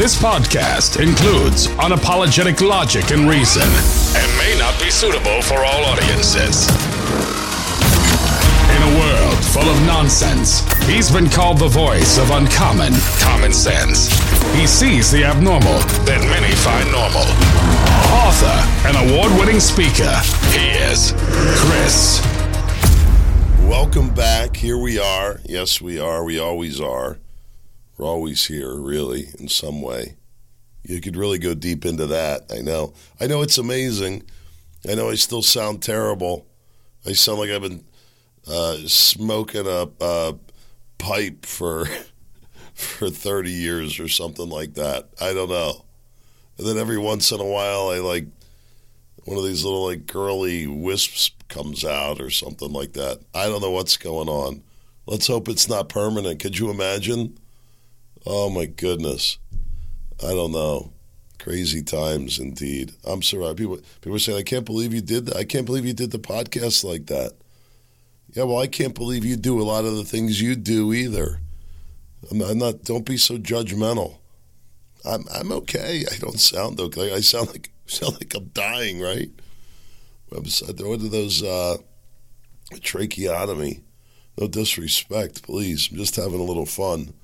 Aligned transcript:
This 0.00 0.16
podcast 0.16 0.98
includes 0.98 1.66
unapologetic 1.76 2.66
logic 2.66 3.10
and 3.10 3.28
reason 3.28 3.68
and 4.16 4.38
may 4.38 4.58
not 4.58 4.80
be 4.80 4.90
suitable 4.90 5.42
for 5.42 5.56
all 5.56 5.84
audiences. 5.84 6.70
In 8.72 8.80
a 8.80 8.98
world 8.98 9.44
full 9.44 9.68
of 9.68 9.78
nonsense, 9.84 10.64
he's 10.86 11.10
been 11.10 11.28
called 11.28 11.58
the 11.58 11.68
voice 11.68 12.16
of 12.16 12.30
uncommon 12.30 12.94
common 13.18 13.52
sense. 13.52 14.08
He 14.54 14.66
sees 14.66 15.10
the 15.10 15.22
abnormal 15.22 15.80
that 16.08 16.24
many 16.32 16.54
find 16.54 16.90
normal. 16.90 17.28
Author 18.24 18.56
and 18.88 18.96
award 19.04 19.38
winning 19.38 19.60
speaker, 19.60 20.16
he 20.56 20.70
is 20.80 21.12
Chris. 21.60 22.22
Welcome 23.68 24.14
back. 24.14 24.56
Here 24.56 24.78
we 24.78 24.98
are. 24.98 25.40
Yes, 25.44 25.78
we 25.78 25.98
are. 25.98 26.24
We 26.24 26.38
always 26.38 26.80
are. 26.80 27.18
We're 28.00 28.06
always 28.06 28.46
here, 28.46 28.76
really, 28.76 29.26
in 29.38 29.48
some 29.48 29.82
way. 29.82 30.16
You 30.82 31.02
could 31.02 31.16
really 31.18 31.38
go 31.38 31.52
deep 31.52 31.84
into 31.84 32.06
that. 32.06 32.50
I 32.50 32.62
know. 32.62 32.94
I 33.20 33.26
know 33.26 33.42
it's 33.42 33.58
amazing. 33.58 34.22
I 34.88 34.94
know 34.94 35.10
I 35.10 35.16
still 35.16 35.42
sound 35.42 35.82
terrible. 35.82 36.46
I 37.04 37.12
sound 37.12 37.40
like 37.40 37.50
I've 37.50 37.60
been 37.60 37.84
uh, 38.48 38.78
smoking 38.86 39.66
a, 39.66 39.90
a 40.00 40.34
pipe 40.96 41.44
for 41.44 41.84
for 42.72 43.10
30 43.10 43.50
years 43.50 44.00
or 44.00 44.08
something 44.08 44.48
like 44.48 44.72
that. 44.74 45.10
I 45.20 45.34
don't 45.34 45.50
know. 45.50 45.84
And 46.56 46.66
then 46.66 46.78
every 46.78 46.96
once 46.96 47.30
in 47.32 47.40
a 47.40 47.44
while, 47.44 47.90
I 47.90 47.98
like 47.98 48.28
one 49.26 49.36
of 49.36 49.44
these 49.44 49.62
little 49.62 49.84
like 49.84 50.06
girly 50.06 50.66
wisps 50.66 51.32
comes 51.48 51.84
out 51.84 52.18
or 52.18 52.30
something 52.30 52.72
like 52.72 52.94
that. 52.94 53.20
I 53.34 53.48
don't 53.48 53.60
know 53.60 53.72
what's 53.72 53.98
going 53.98 54.30
on. 54.30 54.62
Let's 55.04 55.26
hope 55.26 55.50
it's 55.50 55.68
not 55.68 55.90
permanent. 55.90 56.40
Could 56.40 56.58
you 56.58 56.70
imagine? 56.70 57.36
Oh 58.26 58.50
my 58.50 58.66
goodness. 58.66 59.38
I 60.22 60.28
don't 60.28 60.52
know. 60.52 60.92
Crazy 61.38 61.82
times 61.82 62.38
indeed. 62.38 62.92
I'm 63.04 63.22
sorry. 63.22 63.54
People 63.54 63.78
people 64.00 64.16
are 64.16 64.18
saying, 64.18 64.38
I 64.38 64.42
can't 64.42 64.66
believe 64.66 64.92
you 64.92 65.00
did 65.00 65.26
that. 65.26 65.36
I 65.36 65.44
can't 65.44 65.64
believe 65.64 65.86
you 65.86 65.94
did 65.94 66.10
the 66.10 66.18
podcast 66.18 66.84
like 66.84 67.06
that. 67.06 67.32
Yeah, 68.32 68.44
well, 68.44 68.58
I 68.58 68.66
can't 68.66 68.94
believe 68.94 69.24
you 69.24 69.36
do 69.36 69.60
a 69.60 69.64
lot 69.64 69.84
of 69.84 69.96
the 69.96 70.04
things 70.04 70.40
you 70.40 70.54
do 70.54 70.92
either. 70.92 71.40
I'm, 72.30 72.42
I'm 72.42 72.58
not. 72.58 72.84
Don't 72.84 73.06
be 73.06 73.16
so 73.16 73.38
judgmental. 73.38 74.18
I'm 75.04 75.24
I'm 75.34 75.50
okay. 75.52 76.04
I 76.12 76.16
don't 76.18 76.38
sound 76.38 76.78
okay. 76.78 77.14
I 77.14 77.20
sound 77.20 77.48
like 77.48 77.70
sound 77.86 78.14
like 78.14 78.34
I'm 78.34 78.46
dying, 78.48 79.00
right? 79.00 79.30
What 80.28 80.46
are 80.46 80.96
those 81.08 81.42
uh, 81.42 81.78
tracheotomy? 82.74 83.80
No 84.38 84.46
disrespect, 84.46 85.42
please. 85.42 85.88
I'm 85.90 85.96
just 85.96 86.14
having 86.14 86.38
a 86.38 86.44
little 86.44 86.66
fun. 86.66 87.14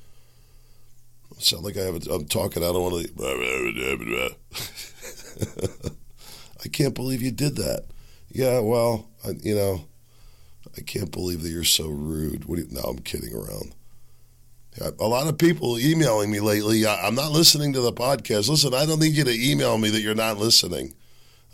I 1.37 1.41
sound 1.41 1.65
like 1.65 1.77
I 1.77 1.83
have. 1.83 2.07
A, 2.07 2.15
I'm 2.15 2.27
talking. 2.27 2.63
I 2.63 2.73
don't 2.73 2.83
want 2.83 3.07
to. 3.07 4.37
I 6.65 6.69
can't 6.69 6.95
believe 6.95 7.23
you 7.23 7.31
did 7.31 7.57
that. 7.57 7.85
Yeah, 8.31 8.61
well, 8.61 9.09
I, 9.25 9.33
you 9.43 9.55
know, 9.55 9.85
I 10.77 10.81
can't 10.81 11.11
believe 11.11 11.43
that 11.43 11.51
you're 11.51 11.65
so 11.65 11.89
rude. 11.89 12.47
What? 12.47 12.59
You, 12.59 12.67
no, 12.71 12.81
I'm 12.81 12.99
kidding 12.99 13.35
around. 13.35 13.75
A 14.99 15.07
lot 15.07 15.27
of 15.27 15.39
people 15.39 15.79
emailing 15.79 16.31
me 16.31 16.41
lately. 16.41 16.87
I'm 16.87 17.15
not 17.15 17.33
listening 17.33 17.73
to 17.73 17.81
the 17.81 17.93
podcast. 17.93 18.51
Listen, 18.51 18.75
I 18.75 18.85
don't 18.85 19.01
need 19.01 19.15
you 19.15 19.25
to 19.25 19.51
email 19.51 19.79
me 19.79 19.89
that 19.89 20.03
you're 20.03 20.15
not 20.15 20.37
listening. 20.37 20.95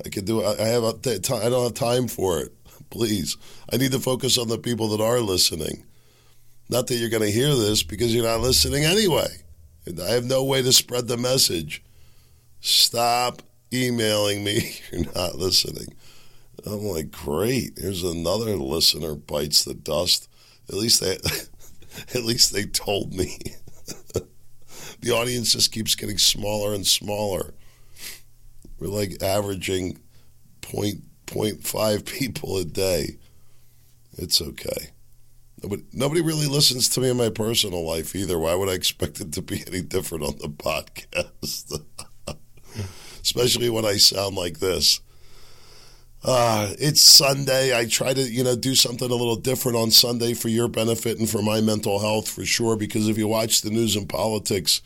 I 0.05 0.09
can 0.09 0.25
do. 0.25 0.45
I 0.45 0.57
have. 0.63 0.83
A, 0.83 0.95
I 0.97 1.49
don't 1.49 1.63
have 1.63 1.75
time 1.75 2.09
for 2.09 2.41
it. 2.41 2.53
Please, 2.91 3.37
I 3.73 3.77
need 3.77 3.93
to 3.93 4.01
focus 4.01 4.39
on 4.39 4.49
the 4.49 4.59
people 4.59 4.89
that 4.89 5.03
are 5.03 5.21
listening. 5.21 5.85
Not 6.69 6.87
that 6.87 6.97
you're 6.97 7.11
going 7.11 7.23
to 7.23 7.31
hear 7.31 7.55
this 7.55 7.83
because 7.83 8.15
you're 8.15 8.25
not 8.25 8.41
listening 8.41 8.85
anyway. 8.85 9.29
I 9.87 10.11
have 10.11 10.25
no 10.25 10.45
way 10.45 10.63
to 10.63 10.73
spread 10.73 11.09
the 11.09 11.17
message. 11.17 11.83
Stop 12.61 13.43
emailing 13.73 14.45
me. 14.45 14.79
You're 14.93 15.13
not 15.15 15.37
listening. 15.37 15.95
I'm 16.65 16.85
like, 16.85 17.11
great. 17.11 17.73
Here's 17.77 18.05
another 18.05 18.57
listener 18.57 19.15
bites 19.15 19.65
the 19.65 19.75
dust. 19.75 20.29
At 20.69 20.77
least 20.77 21.01
they, 21.01 21.17
at 22.15 22.25
least 22.25 22.53
they 22.53 22.65
told 22.65 23.13
me. 23.13 23.39
the 25.01 25.11
audience 25.11 25.53
just 25.53 25.73
keeps 25.73 25.95
getting 25.95 26.19
smaller 26.19 26.75
and 26.75 26.87
smaller. 26.87 27.55
We're 28.79 28.89
like 28.89 29.23
averaging 29.23 29.99
point 30.61 31.03
point 31.27 31.65
five 31.65 32.05
people 32.05 32.57
a 32.57 32.65
day. 32.65 33.19
It's 34.17 34.41
okay. 34.41 34.91
Nobody, 35.63 35.85
nobody 35.93 36.21
really 36.21 36.47
listens 36.47 36.89
to 36.91 37.01
me 37.01 37.11
in 37.11 37.17
my 37.17 37.29
personal 37.29 37.87
life 37.87 38.17
either. 38.17 38.39
Why 38.39 38.55
would 38.55 38.69
I 38.69 38.73
expect 38.73 39.21
it 39.21 39.33
to 39.33 39.43
be 39.43 39.63
any 39.67 39.81
different 39.81 40.25
on 40.25 40.39
the 40.39 40.49
podcast? 40.49 41.81
Especially 43.23 43.71
when 43.71 43.85
I 43.85 43.97
sound 43.97 44.35
like 44.35 44.59
this. 44.59 45.01
Uh, 46.25 46.73
it's 46.79 47.03
Sunday. 47.03 47.77
I 47.77 47.87
try 47.87 48.15
to, 48.15 48.23
you 48.23 48.45
know, 48.45 48.55
do 48.55 48.75
something 48.75 49.11
a 49.11 49.15
little 49.15 49.37
different 49.37 49.77
on 49.77 49.91
Sunday 49.91 50.35
for 50.35 50.49
your 50.49 50.69
benefit 50.69 51.19
and 51.19 51.29
for 51.29 51.43
my 51.43 51.61
mental 51.61 51.99
health 51.99 52.29
for 52.29 52.45
sure. 52.45 52.77
Because 52.77 53.09
if 53.09 53.19
you 53.19 53.27
watch 53.27 53.63
the 53.63 53.71
news 53.71 53.97
and 53.97 54.09
politics, 54.09 54.83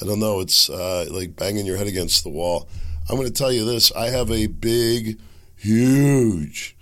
I 0.00 0.06
don't 0.06 0.20
know, 0.20 0.40
it's 0.40 0.70
uh, 0.70 1.06
like 1.10 1.36
banging 1.36 1.66
your 1.66 1.76
head 1.76 1.86
against 1.86 2.24
the 2.24 2.30
wall. 2.30 2.68
I'm 3.08 3.16
going 3.16 3.28
to 3.28 3.34
tell 3.34 3.52
you 3.52 3.64
this 3.64 3.92
I 3.92 4.08
have 4.08 4.30
a 4.30 4.46
big, 4.46 5.20
huge, 5.56 6.76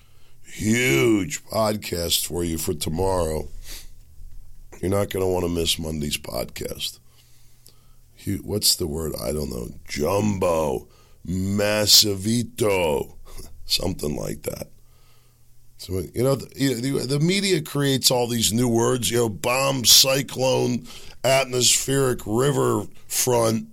huge 0.58 1.44
podcast 1.44 2.26
for 2.26 2.42
you 2.42 2.58
for 2.58 2.74
tomorrow. 2.74 3.46
You're 4.80 4.90
not 4.90 5.10
going 5.10 5.24
to 5.24 5.30
want 5.30 5.44
to 5.44 5.48
miss 5.48 5.78
Monday's 5.78 6.16
podcast. 6.16 6.98
What's 8.42 8.74
the 8.74 8.88
word? 8.88 9.14
I 9.22 9.32
don't 9.32 9.50
know. 9.50 9.68
Jumbo, 9.88 10.88
massivito, 11.26 13.14
something 13.66 14.16
like 14.16 14.42
that. 14.42 14.68
So 15.78 16.02
you 16.12 16.24
know, 16.24 16.34
the, 16.34 17.06
the, 17.08 17.20
media 17.20 17.62
creates 17.62 18.10
all 18.10 18.26
these 18.26 18.52
new 18.52 18.68
words. 18.68 19.12
You 19.12 19.18
know, 19.18 19.28
bomb, 19.28 19.84
cyclone, 19.84 20.88
atmospheric, 21.22 22.20
river 22.26 22.82
front. 23.06 23.68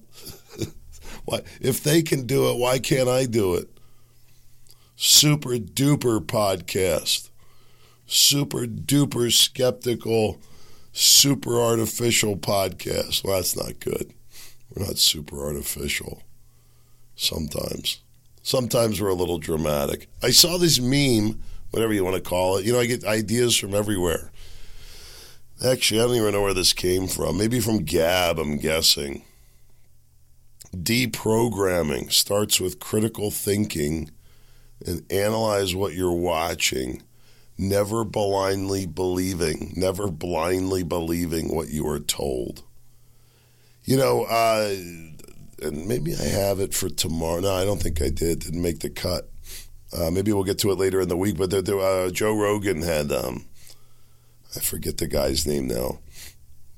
why, 1.25 1.41
if 1.59 1.83
they 1.83 2.03
can 2.03 2.27
do 2.27 2.51
it, 2.51 2.59
why 2.59 2.77
can't 2.77 3.09
I 3.09 3.25
do 3.25 3.55
it? 3.55 3.74
Super 4.95 5.57
duper 5.57 6.19
podcast, 6.19 7.29
super 8.07 8.65
duper 8.65 9.31
skeptical, 9.31 10.39
super 10.93 11.59
artificial 11.59 12.37
podcast. 12.37 13.23
Well, 13.23 13.35
that's 13.35 13.55
not 13.55 13.79
good. 13.79 14.13
We're 14.73 14.85
not 14.85 14.97
super 14.97 15.45
artificial. 15.45 16.23
Sometimes. 17.15 17.99
Sometimes 18.43 19.01
we're 19.01 19.09
a 19.09 19.15
little 19.15 19.39
dramatic. 19.39 20.07
I 20.21 20.29
saw 20.29 20.57
this 20.57 20.79
meme, 20.79 21.41
whatever 21.71 21.93
you 21.93 22.03
want 22.03 22.15
to 22.15 22.21
call 22.21 22.57
it. 22.57 22.65
You 22.65 22.73
know, 22.73 22.79
I 22.79 22.85
get 22.85 23.03
ideas 23.03 23.57
from 23.57 23.73
everywhere. 23.73 24.31
Actually, 25.65 26.01
I 26.01 26.03
don't 26.03 26.15
even 26.15 26.33
know 26.33 26.41
where 26.41 26.53
this 26.53 26.73
came 26.73 27.07
from. 27.07 27.37
Maybe 27.37 27.59
from 27.59 27.85
Gab, 27.85 28.37
I'm 28.37 28.57
guessing. 28.57 29.23
Deprogramming 30.75 32.11
starts 32.11 32.59
with 32.59 32.81
critical 32.81 33.31
thinking 33.31 34.11
and 34.85 35.11
analyze 35.11 35.75
what 35.75 35.93
you're 35.93 36.11
watching, 36.13 37.01
never 37.57 38.03
blindly 38.03 38.85
believing, 38.85 39.73
never 39.75 40.09
blindly 40.09 40.83
believing 40.83 41.53
what 41.53 41.69
you 41.69 41.87
are 41.87 41.99
told. 41.99 42.63
You 43.83 43.97
know, 43.97 44.23
uh, 44.23 44.75
and 45.61 45.87
maybe 45.87 46.15
I 46.15 46.23
have 46.23 46.59
it 46.59 46.73
for 46.73 46.89
tomorrow. 46.89 47.39
No, 47.39 47.53
I 47.53 47.65
don't 47.65 47.81
think 47.81 48.01
I 48.01 48.09
did. 48.09 48.39
Didn't 48.39 48.61
make 48.61 48.79
the 48.79 48.89
cut. 48.89 49.29
Uh, 49.95 50.11
maybe 50.11 50.33
we'll 50.33 50.43
get 50.43 50.59
to 50.59 50.71
it 50.71 50.77
later 50.77 51.01
in 51.01 51.07
the 51.07 51.17
week. 51.17 51.37
But 51.37 51.51
the, 51.51 51.61
the, 51.61 51.77
uh, 51.77 52.09
Joe 52.09 52.35
Rogan 52.35 52.81
had, 52.81 53.11
um, 53.11 53.45
I 54.55 54.59
forget 54.59 54.97
the 54.97 55.07
guy's 55.07 55.45
name 55.45 55.67
now, 55.67 55.99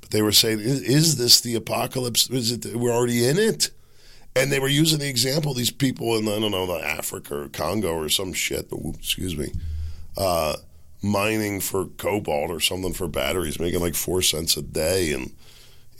but 0.02 0.12
they 0.12 0.22
were 0.22 0.32
saying, 0.32 0.60
is, 0.60 0.82
is 0.82 1.18
this 1.18 1.40
the 1.42 1.56
apocalypse? 1.56 2.30
Is 2.30 2.52
it? 2.52 2.76
We're 2.76 2.92
already 2.92 3.26
in 3.26 3.38
it. 3.38 3.72
And 4.38 4.52
they 4.52 4.60
were 4.60 4.68
using 4.68 5.00
the 5.00 5.10
example 5.10 5.54
these 5.54 5.72
people 5.72 6.16
in 6.16 6.28
I 6.28 6.40
don't 6.40 6.52
know 6.52 6.68
the 6.68 6.86
Africa 6.86 7.42
or 7.42 7.48
Congo 7.50 7.94
or 7.94 8.08
some 8.08 8.34
shit. 8.34 8.68
Excuse 8.72 9.36
me, 9.36 9.52
uh, 10.16 10.58
mining 11.02 11.60
for 11.60 11.86
cobalt 11.86 12.52
or 12.52 12.60
something 12.60 12.94
for 12.94 13.08
batteries, 13.08 13.60
making 13.60 13.80
like 13.80 13.96
four 13.96 14.22
cents 14.22 14.56
a 14.56 14.62
day, 14.62 15.12
and 15.12 15.34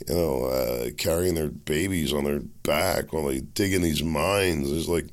you 0.06 0.14
know 0.14 0.44
uh, 0.44 0.90
carrying 0.96 1.34
their 1.34 1.48
babies 1.48 2.12
on 2.12 2.24
their 2.24 2.40
back 2.62 3.12
while 3.12 3.26
they 3.26 3.40
dig 3.40 3.72
in 3.72 3.82
these 3.82 4.04
mines. 4.04 4.70
It's 4.70 4.88
like 4.88 5.06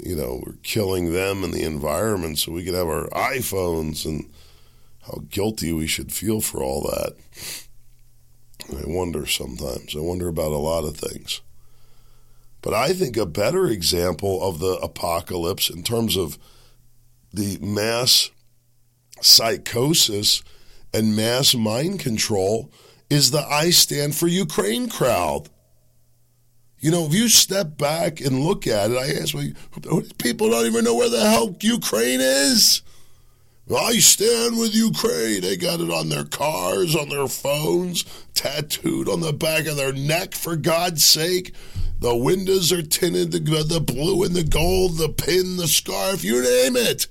you 0.00 0.14
know 0.14 0.42
we're 0.46 0.56
killing 0.62 1.12
them 1.12 1.42
and 1.42 1.52
the 1.52 1.64
environment 1.64 2.38
so 2.38 2.52
we 2.52 2.64
could 2.64 2.74
have 2.74 2.88
our 2.88 3.08
iPhones 3.08 4.04
and 4.04 4.30
how 5.02 5.22
guilty 5.28 5.72
we 5.72 5.88
should 5.88 6.12
feel 6.12 6.40
for 6.40 6.62
all 6.62 6.82
that. 6.82 7.16
I 8.70 8.84
wonder 8.86 9.26
sometimes. 9.26 9.96
I 9.96 10.00
wonder 10.00 10.28
about 10.28 10.52
a 10.52 10.56
lot 10.56 10.84
of 10.84 10.96
things. 10.96 11.40
But 12.62 12.74
I 12.74 12.92
think 12.92 13.16
a 13.16 13.26
better 13.26 13.66
example 13.66 14.42
of 14.42 14.60
the 14.60 14.74
apocalypse 14.76 15.68
in 15.68 15.82
terms 15.82 16.16
of 16.16 16.38
the 17.32 17.58
mass 17.60 18.30
psychosis 19.20 20.42
and 20.94 21.16
mass 21.16 21.54
mind 21.54 22.00
control 22.00 22.70
is 23.10 23.30
the 23.30 23.44
I 23.46 23.70
Stand 23.70 24.14
for 24.14 24.26
Ukraine 24.26 24.88
crowd. 24.88 25.48
You 26.78 26.90
know, 26.90 27.04
if 27.04 27.14
you 27.14 27.28
step 27.28 27.76
back 27.76 28.20
and 28.20 28.40
look 28.40 28.66
at 28.66 28.90
it, 28.90 28.96
I 28.96 29.20
ask, 29.20 29.34
well, 29.34 30.02
people 30.18 30.50
don't 30.50 30.66
even 30.66 30.84
know 30.84 30.94
where 30.94 31.10
the 31.10 31.20
hell 31.20 31.56
Ukraine 31.60 32.20
is. 32.20 32.82
I 33.72 33.98
stand 33.98 34.58
with 34.58 34.74
Ukraine. 34.74 35.40
They 35.40 35.56
got 35.56 35.80
it 35.80 35.90
on 35.90 36.08
their 36.08 36.24
cars, 36.24 36.96
on 36.96 37.08
their 37.08 37.28
phones, 37.28 38.04
tattooed 38.34 39.08
on 39.08 39.20
the 39.20 39.32
back 39.32 39.66
of 39.66 39.76
their 39.76 39.92
neck, 39.92 40.34
for 40.34 40.56
God's 40.56 41.04
sake. 41.04 41.54
The 42.02 42.16
windows 42.16 42.72
are 42.72 42.82
tinted, 42.82 43.30
the, 43.30 43.38
the 43.38 43.80
blue 43.80 44.24
and 44.24 44.34
the 44.34 44.42
gold, 44.42 44.98
the 44.98 45.08
pin, 45.08 45.56
the 45.56 45.68
scarf, 45.68 46.24
you 46.24 46.42
name 46.42 46.74
it. 46.76 47.06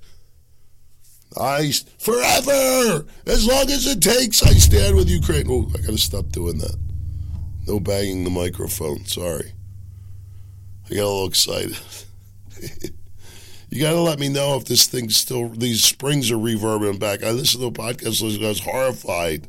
I 1.39 1.71
forever, 1.97 3.05
as 3.25 3.47
long 3.47 3.71
as 3.71 3.87
it 3.87 4.01
takes, 4.01 4.43
I 4.43 4.49
stand 4.49 4.97
with 4.97 5.09
Ukraine. 5.09 5.45
Oh, 5.49 5.71
I 5.73 5.77
got 5.77 5.91
to 5.91 5.97
stop 5.97 6.27
doing 6.33 6.57
that. 6.57 6.75
No 7.67 7.79
banging 7.79 8.25
the 8.25 8.29
microphone. 8.29 9.05
Sorry. 9.05 9.53
I 10.89 10.95
got 10.95 11.03
a 11.03 11.07
little 11.07 11.27
excited. 11.27 11.79
you 13.69 13.81
got 13.81 13.91
to 13.91 14.01
let 14.01 14.19
me 14.19 14.27
know 14.27 14.57
if 14.57 14.65
this 14.65 14.87
thing 14.87 15.09
still, 15.09 15.47
these 15.47 15.85
springs 15.85 16.31
are 16.31 16.37
reverberating 16.37 16.99
back. 16.99 17.23
I 17.23 17.31
listened 17.31 17.61
to 17.61 17.67
a 17.67 17.71
podcast, 17.71 18.21
I 18.21 18.45
was 18.45 18.59
horrified. 18.59 19.47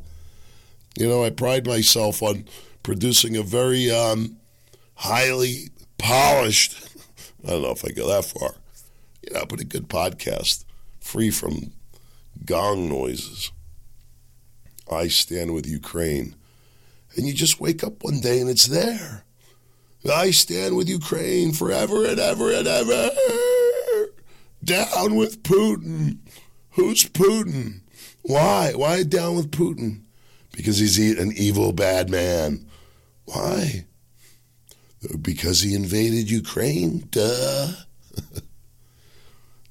You 0.97 1.09
know, 1.09 1.25
I 1.25 1.31
pride 1.31 1.67
myself 1.67 2.23
on 2.23 2.45
producing 2.81 3.35
a 3.35 3.43
very 3.43 3.91
um, 3.91 4.37
highly 4.95 5.69
polished, 5.97 6.87
I 7.45 7.51
don't 7.51 7.61
know 7.61 7.71
if 7.71 7.85
I 7.85 7.89
go 7.89 8.07
that 8.07 8.25
far, 8.25 8.55
you 9.21 9.33
know, 9.33 9.45
but 9.47 9.59
a 9.59 9.65
good 9.65 9.87
podcast, 9.87 10.65
free 10.99 11.29
from 11.29 11.71
gong 12.45 12.89
noises. 12.89 13.51
I 14.91 15.07
stand 15.07 15.53
with 15.53 15.65
Ukraine. 15.65 16.35
And 17.15 17.27
you 17.27 17.33
just 17.33 17.59
wake 17.59 17.83
up 17.83 18.03
one 18.03 18.19
day 18.19 18.39
and 18.39 18.49
it's 18.49 18.67
there. 18.67 19.23
I 20.11 20.31
stand 20.31 20.75
with 20.75 20.89
Ukraine 20.89 21.53
forever 21.53 22.05
and 22.05 22.19
ever 22.19 22.51
and 22.51 22.67
ever. 22.67 23.09
Down 24.63 25.15
with 25.15 25.43
Putin. 25.43 26.17
Who's 26.71 27.05
Putin? 27.05 27.81
Why? 28.23 28.73
Why 28.75 29.03
down 29.03 29.35
with 29.35 29.51
Putin? 29.51 30.01
Because 30.51 30.79
he's 30.79 30.99
an 31.17 31.31
evil, 31.35 31.71
bad 31.71 32.09
man. 32.09 32.65
Why? 33.25 33.85
Because 35.21 35.61
he 35.61 35.75
invaded 35.75 36.29
Ukraine? 36.29 37.07
Duh. 37.11 37.71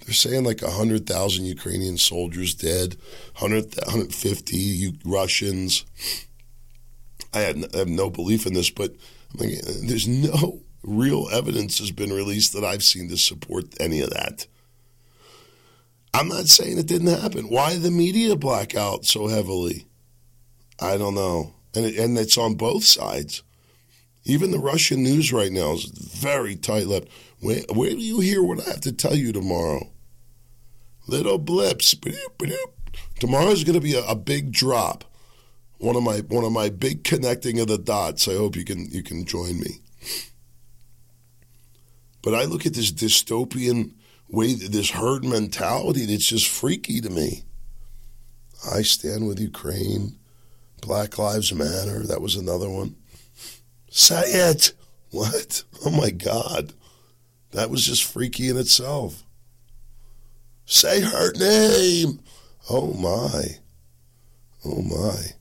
They're 0.04 0.14
saying 0.14 0.44
like 0.44 0.62
100,000 0.62 1.44
Ukrainian 1.44 1.96
soldiers 1.96 2.54
dead, 2.54 2.96
100, 3.38 3.76
150 3.76 4.98
Russians. 5.04 5.84
I, 7.32 7.40
have 7.74 7.88
no 7.88 8.10
belief 8.10 8.46
in 8.46 8.52
this, 8.52 8.70
but 8.70 8.94
like, 9.34 9.60
there's 9.62 10.08
no 10.08 10.60
real 10.82 11.28
evidence 11.32 11.78
has 11.78 11.92
been 11.92 12.12
released 12.12 12.52
that 12.52 12.64
I've 12.64 12.82
seen 12.82 13.08
to 13.08 13.16
support 13.16 13.66
any 13.80 14.00
of 14.00 14.10
that. 14.10 14.46
I'm 16.12 16.28
not 16.28 16.48
saying 16.48 16.78
it 16.78 16.86
didn't 16.86 17.20
happen. 17.20 17.48
Why 17.48 17.76
the 17.76 17.90
media 17.90 18.36
blackout 18.36 19.06
so 19.06 19.28
heavily? 19.28 19.86
I 20.78 20.98
don't 20.98 21.14
know. 21.14 21.54
And, 21.74 21.86
it, 21.86 21.96
and 21.96 22.18
it's 22.18 22.36
on 22.36 22.54
both 22.54 22.84
sides. 22.84 23.42
Even 24.24 24.50
the 24.50 24.58
Russian 24.58 25.02
news 25.02 25.32
right 25.32 25.50
now 25.50 25.72
is 25.72 25.84
very 25.84 26.54
tight 26.56 26.86
lipped. 26.86 27.10
Where, 27.40 27.62
where 27.72 27.90
do 27.90 27.98
you 27.98 28.20
hear 28.20 28.42
what 28.42 28.60
I 28.60 28.70
have 28.70 28.80
to 28.82 28.92
tell 28.92 29.16
you 29.16 29.32
tomorrow? 29.32 29.90
Little 31.08 31.38
blips. 31.38 31.96
Tomorrow's 33.18 33.64
going 33.64 33.74
to 33.74 33.80
be 33.80 33.94
a, 33.94 34.04
a 34.04 34.14
big 34.14 34.52
drop 34.52 35.04
one 35.82 35.96
of 35.96 36.02
my 36.04 36.18
one 36.18 36.44
of 36.44 36.52
my 36.52 36.68
big 36.68 37.02
connecting 37.02 37.58
of 37.58 37.66
the 37.66 37.76
dots. 37.76 38.28
I 38.28 38.34
hope 38.34 38.54
you 38.54 38.64
can 38.64 38.88
you 38.90 39.02
can 39.02 39.24
join 39.24 39.58
me. 39.58 39.80
But 42.22 42.34
I 42.34 42.44
look 42.44 42.66
at 42.66 42.74
this 42.74 42.92
dystopian 42.92 43.94
way, 44.28 44.54
this 44.54 44.90
herd 44.90 45.24
mentality 45.24 46.06
that's 46.06 46.28
just 46.28 46.48
freaky 46.48 47.00
to 47.00 47.10
me. 47.10 47.42
I 48.72 48.82
stand 48.82 49.26
with 49.26 49.40
Ukraine. 49.40 50.18
Black 50.80 51.18
Lives 51.18 51.52
Matter. 51.52 52.06
That 52.06 52.20
was 52.20 52.36
another 52.36 52.70
one. 52.70 52.94
Say 53.92 54.22
it. 54.24 54.72
What? 55.10 55.64
Oh 55.84 55.90
my 55.90 56.08
God. 56.08 56.72
That 57.50 57.68
was 57.68 57.84
just 57.84 58.02
freaky 58.02 58.48
in 58.48 58.56
itself. 58.56 59.24
Say 60.64 61.02
her 61.02 61.32
name. 61.34 62.20
Oh 62.70 62.94
my. 62.94 63.58
Oh 64.64 64.80
my. 64.80 65.34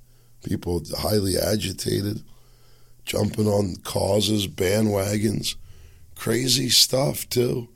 People 0.43 0.83
highly 0.97 1.37
agitated, 1.37 2.21
jumping 3.05 3.47
on 3.47 3.77
causes, 3.77 4.45
bandwagons, 4.45 5.55
crazy 6.15 6.67
stuff 6.67 7.29
too. 7.29 7.69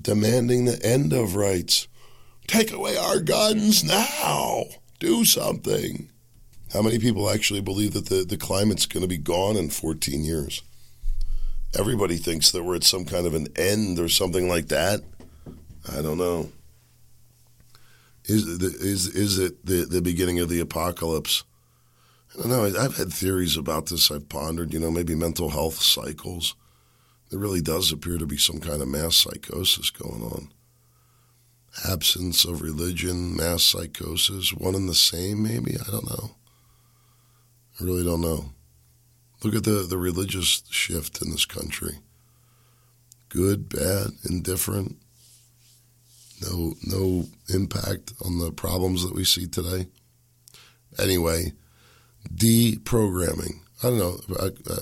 Demanding 0.00 0.66
the 0.66 0.80
end 0.86 1.12
of 1.12 1.34
rights. 1.34 1.88
Take 2.46 2.70
away 2.70 2.96
our 2.96 3.18
guns 3.18 3.82
now. 3.82 4.66
Do 5.00 5.24
something. 5.24 6.10
How 6.74 6.82
many 6.82 6.98
people 6.98 7.30
actually 7.30 7.60
believe 7.60 7.92
that 7.92 8.06
the, 8.06 8.24
the 8.24 8.36
climate's 8.36 8.84
going 8.84 9.02
to 9.02 9.08
be 9.08 9.16
gone 9.16 9.56
in 9.56 9.70
14 9.70 10.24
years? 10.24 10.60
Everybody 11.78 12.16
thinks 12.16 12.50
that 12.50 12.64
we're 12.64 12.74
at 12.74 12.82
some 12.82 13.04
kind 13.04 13.28
of 13.28 13.34
an 13.34 13.46
end 13.54 14.00
or 14.00 14.08
something 14.08 14.48
like 14.48 14.66
that. 14.68 15.00
I 15.96 16.02
don't 16.02 16.18
know. 16.18 16.50
Is 18.24 18.44
is 18.46 19.06
is 19.06 19.38
it 19.38 19.64
the, 19.64 19.84
the 19.84 20.02
beginning 20.02 20.40
of 20.40 20.48
the 20.48 20.58
apocalypse? 20.58 21.44
I 22.32 22.42
don't 22.42 22.50
know. 22.50 22.64
I've 22.64 22.96
had 22.96 23.12
theories 23.12 23.56
about 23.56 23.86
this. 23.86 24.10
I've 24.10 24.28
pondered. 24.28 24.72
You 24.72 24.80
know, 24.80 24.90
maybe 24.90 25.14
mental 25.14 25.50
health 25.50 25.80
cycles. 25.80 26.56
There 27.30 27.38
really 27.38 27.60
does 27.60 27.92
appear 27.92 28.18
to 28.18 28.26
be 28.26 28.38
some 28.38 28.58
kind 28.58 28.82
of 28.82 28.88
mass 28.88 29.16
psychosis 29.16 29.90
going 29.90 30.22
on. 30.22 30.52
Absence 31.88 32.44
of 32.44 32.62
religion, 32.62 33.36
mass 33.36 33.62
psychosis, 33.62 34.52
one 34.52 34.74
and 34.74 34.88
the 34.88 34.94
same. 34.94 35.42
Maybe 35.42 35.76
I 35.76 35.90
don't 35.90 36.08
know. 36.08 36.30
I 37.80 37.84
really 37.84 38.04
don't 38.04 38.20
know. 38.20 38.52
Look 39.42 39.54
at 39.54 39.64
the 39.64 39.86
the 39.88 39.98
religious 39.98 40.62
shift 40.70 41.20
in 41.22 41.30
this 41.30 41.44
country. 41.44 41.98
Good, 43.28 43.68
bad, 43.68 44.12
indifferent 44.28 44.96
no 46.40 46.74
no 46.84 47.26
impact 47.48 48.12
on 48.24 48.38
the 48.38 48.52
problems 48.52 49.02
that 49.02 49.14
we 49.14 49.24
see 49.24 49.46
today. 49.46 49.86
Anyway, 50.98 51.52
deprogramming. 52.32 53.60
I 53.82 53.88
don't 53.88 53.98
know. 53.98 54.18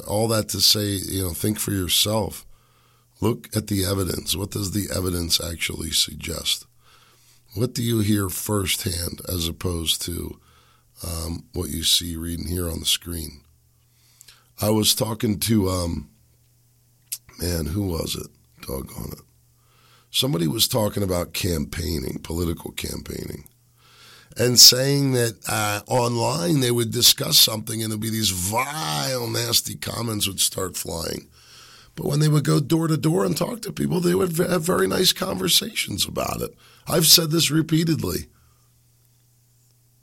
All 0.06 0.29
that 0.29 0.49
to 0.50 0.61
say, 0.61 0.87
you 0.87 1.25
know, 1.25 1.31
think 1.31 1.59
for 1.59 1.73
yourself. 1.73 2.45
Look 3.21 3.49
at 3.57 3.69
the 3.69 3.85
evidence. 3.85 4.37
What 4.37 4.50
does 4.50 4.73
the 4.73 4.88
evidence 4.95 5.40
actually 5.40 5.90
suggest? 5.90 6.66
What 7.55 7.75
do 7.75 7.83
you 7.83 8.00
hear 8.00 8.28
firsthand 8.28 9.21
as 9.28 9.49
opposed 9.49 10.02
to 10.02 10.40
um, 11.06 11.44
what 11.52 11.71
you 11.71 11.82
see 11.82 12.16
reading 12.16 12.49
here 12.49 12.68
on 12.68 12.80
the 12.80 12.87
screen? 12.87 13.42
I 14.61 14.71
was 14.71 14.94
talking 14.94 15.40
to, 15.40 15.68
um, 15.68 16.11
man, 17.38 17.66
who 17.66 17.82
was 17.82 18.16
it? 18.16 18.28
Doggone 18.66 19.12
it 19.12 19.23
somebody 20.12 20.47
was 20.47 20.68
talking 20.68 21.02
about 21.02 21.32
campaigning, 21.32 22.21
political 22.23 22.71
campaigning, 22.71 23.49
and 24.37 24.61
saying 24.61 25.12
that 25.12 25.38
uh, 25.49 25.80
online 25.88 26.61
they 26.61 26.71
would 26.71 26.92
discuss 26.92 27.38
something 27.38 27.82
and 27.82 27.90
there'd 27.90 28.00
be 28.00 28.11
these 28.11 28.30
vile, 28.30 29.26
nasty 29.26 29.75
comments 29.75 30.28
would 30.28 30.40
start 30.40 30.76
flying. 30.76 31.28
But 31.94 32.06
when 32.06 32.21
they 32.21 32.28
would 32.28 32.44
go 32.44 32.61
door 32.61 32.88
to 32.88 32.97
door 32.97 33.25
and 33.25 33.37
talk 33.37 33.61
to 33.62 33.73
people, 33.73 34.00
they 34.00 34.14
would 34.14 34.37
have 34.38 34.62
very 34.62 34.87
nice 34.87 35.12
conversations 35.12 36.06
about 36.06 36.40
it. 36.40 36.54
I've 36.87 37.06
said 37.06 37.30
this 37.30 37.50
repeatedly. 37.50 38.28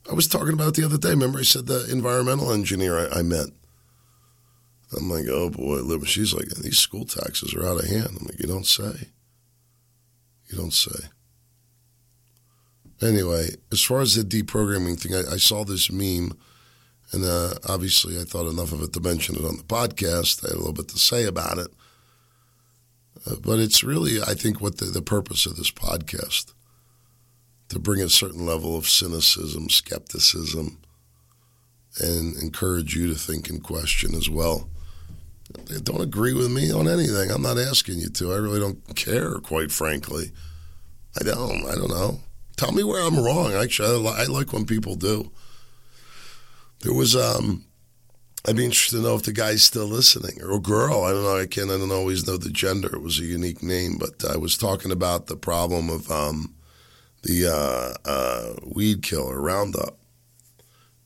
I 0.09 0.13
was 0.13 0.27
talking 0.27 0.53
about 0.53 0.73
the 0.73 0.85
other 0.85 0.97
day. 0.97 1.09
Remember, 1.09 1.39
I 1.39 1.43
said 1.43 1.67
the 1.67 1.87
environmental 1.91 2.51
engineer 2.51 2.97
I, 2.97 3.19
I 3.19 3.21
met. 3.21 3.47
I'm 4.97 5.09
like, 5.09 5.25
oh 5.29 5.51
boy, 5.51 5.99
she's 6.05 6.33
like, 6.33 6.47
these 6.49 6.79
school 6.79 7.05
taxes 7.05 7.53
are 7.53 7.65
out 7.65 7.83
of 7.83 7.87
hand. 7.87 8.07
I'm 8.19 8.25
like, 8.25 8.39
you 8.39 8.47
don't 8.47 8.65
say. 8.65 9.09
You 10.47 10.57
don't 10.57 10.73
say. 10.73 11.09
Anyway, 13.01 13.49
as 13.71 13.83
far 13.83 14.01
as 14.01 14.15
the 14.15 14.23
deprogramming 14.23 14.99
thing, 14.99 15.13
I, 15.13 15.33
I 15.33 15.37
saw 15.37 15.63
this 15.63 15.91
meme, 15.91 16.35
and 17.11 17.23
uh, 17.23 17.53
obviously 17.67 18.19
I 18.19 18.23
thought 18.23 18.49
enough 18.49 18.73
of 18.73 18.81
it 18.81 18.93
to 18.93 18.99
mention 18.99 19.35
it 19.35 19.45
on 19.45 19.57
the 19.57 19.63
podcast. 19.63 20.43
I 20.43 20.49
had 20.49 20.55
a 20.55 20.57
little 20.57 20.73
bit 20.73 20.89
to 20.89 20.97
say 20.97 21.25
about 21.25 21.59
it. 21.59 21.67
Uh, 23.27 23.35
but 23.41 23.59
it's 23.59 23.83
really, 23.83 24.19
I 24.21 24.33
think, 24.33 24.59
what 24.59 24.79
the, 24.79 24.85
the 24.85 25.03
purpose 25.03 25.45
of 25.45 25.55
this 25.55 25.71
podcast 25.71 26.53
to 27.69 27.79
bring 27.79 28.01
a 28.01 28.09
certain 28.09 28.45
level 28.45 28.77
of 28.77 28.87
cynicism, 28.87 29.69
skepticism, 29.69 30.79
and 31.99 32.35
encourage 32.41 32.95
you 32.95 33.07
to 33.07 33.15
think 33.15 33.49
and 33.49 33.63
question 33.63 34.15
as 34.15 34.29
well 34.29 34.69
don't 35.83 36.01
agree 36.01 36.33
with 36.33 36.51
me 36.51 36.71
on 36.71 36.87
anything. 36.87 37.31
I'm 37.31 37.41
not 37.41 37.57
asking 37.57 37.99
you 37.99 38.09
to. 38.09 38.33
I 38.33 38.37
really 38.37 38.59
don't 38.59 38.95
care, 38.95 39.35
quite 39.39 39.71
frankly. 39.71 40.31
I 41.19 41.23
don't. 41.23 41.65
I 41.65 41.75
don't 41.75 41.89
know. 41.89 42.19
Tell 42.55 42.71
me 42.71 42.83
where 42.83 43.01
I'm 43.01 43.19
wrong. 43.19 43.53
Actually, 43.53 44.07
I, 44.07 44.25
like 44.25 44.53
when 44.53 44.65
people 44.65 44.95
do. 44.95 45.31
There 46.81 46.93
was 46.93 47.15
um, 47.15 47.65
I'd 48.47 48.55
be 48.55 48.65
interested 48.65 48.97
to 48.97 49.01
know 49.01 49.15
if 49.15 49.23
the 49.23 49.33
guy's 49.33 49.63
still 49.63 49.87
listening 49.87 50.41
or 50.41 50.51
a 50.51 50.59
girl. 50.59 51.03
I 51.03 51.11
don't 51.11 51.23
know. 51.23 51.39
I 51.39 51.47
can't. 51.47 51.71
I 51.71 51.77
don't 51.77 51.91
always 51.91 52.27
know 52.27 52.37
the 52.37 52.51
gender. 52.51 52.93
It 52.93 53.01
was 53.01 53.19
a 53.19 53.23
unique 53.23 53.63
name, 53.63 53.97
but 53.97 54.23
I 54.29 54.37
was 54.37 54.57
talking 54.57 54.91
about 54.91 55.27
the 55.27 55.35
problem 55.35 55.89
of 55.89 56.11
um, 56.11 56.53
the 57.23 57.47
uh, 57.47 58.09
uh, 58.09 58.53
weed 58.65 59.01
killer 59.03 59.41
Roundup, 59.41 59.97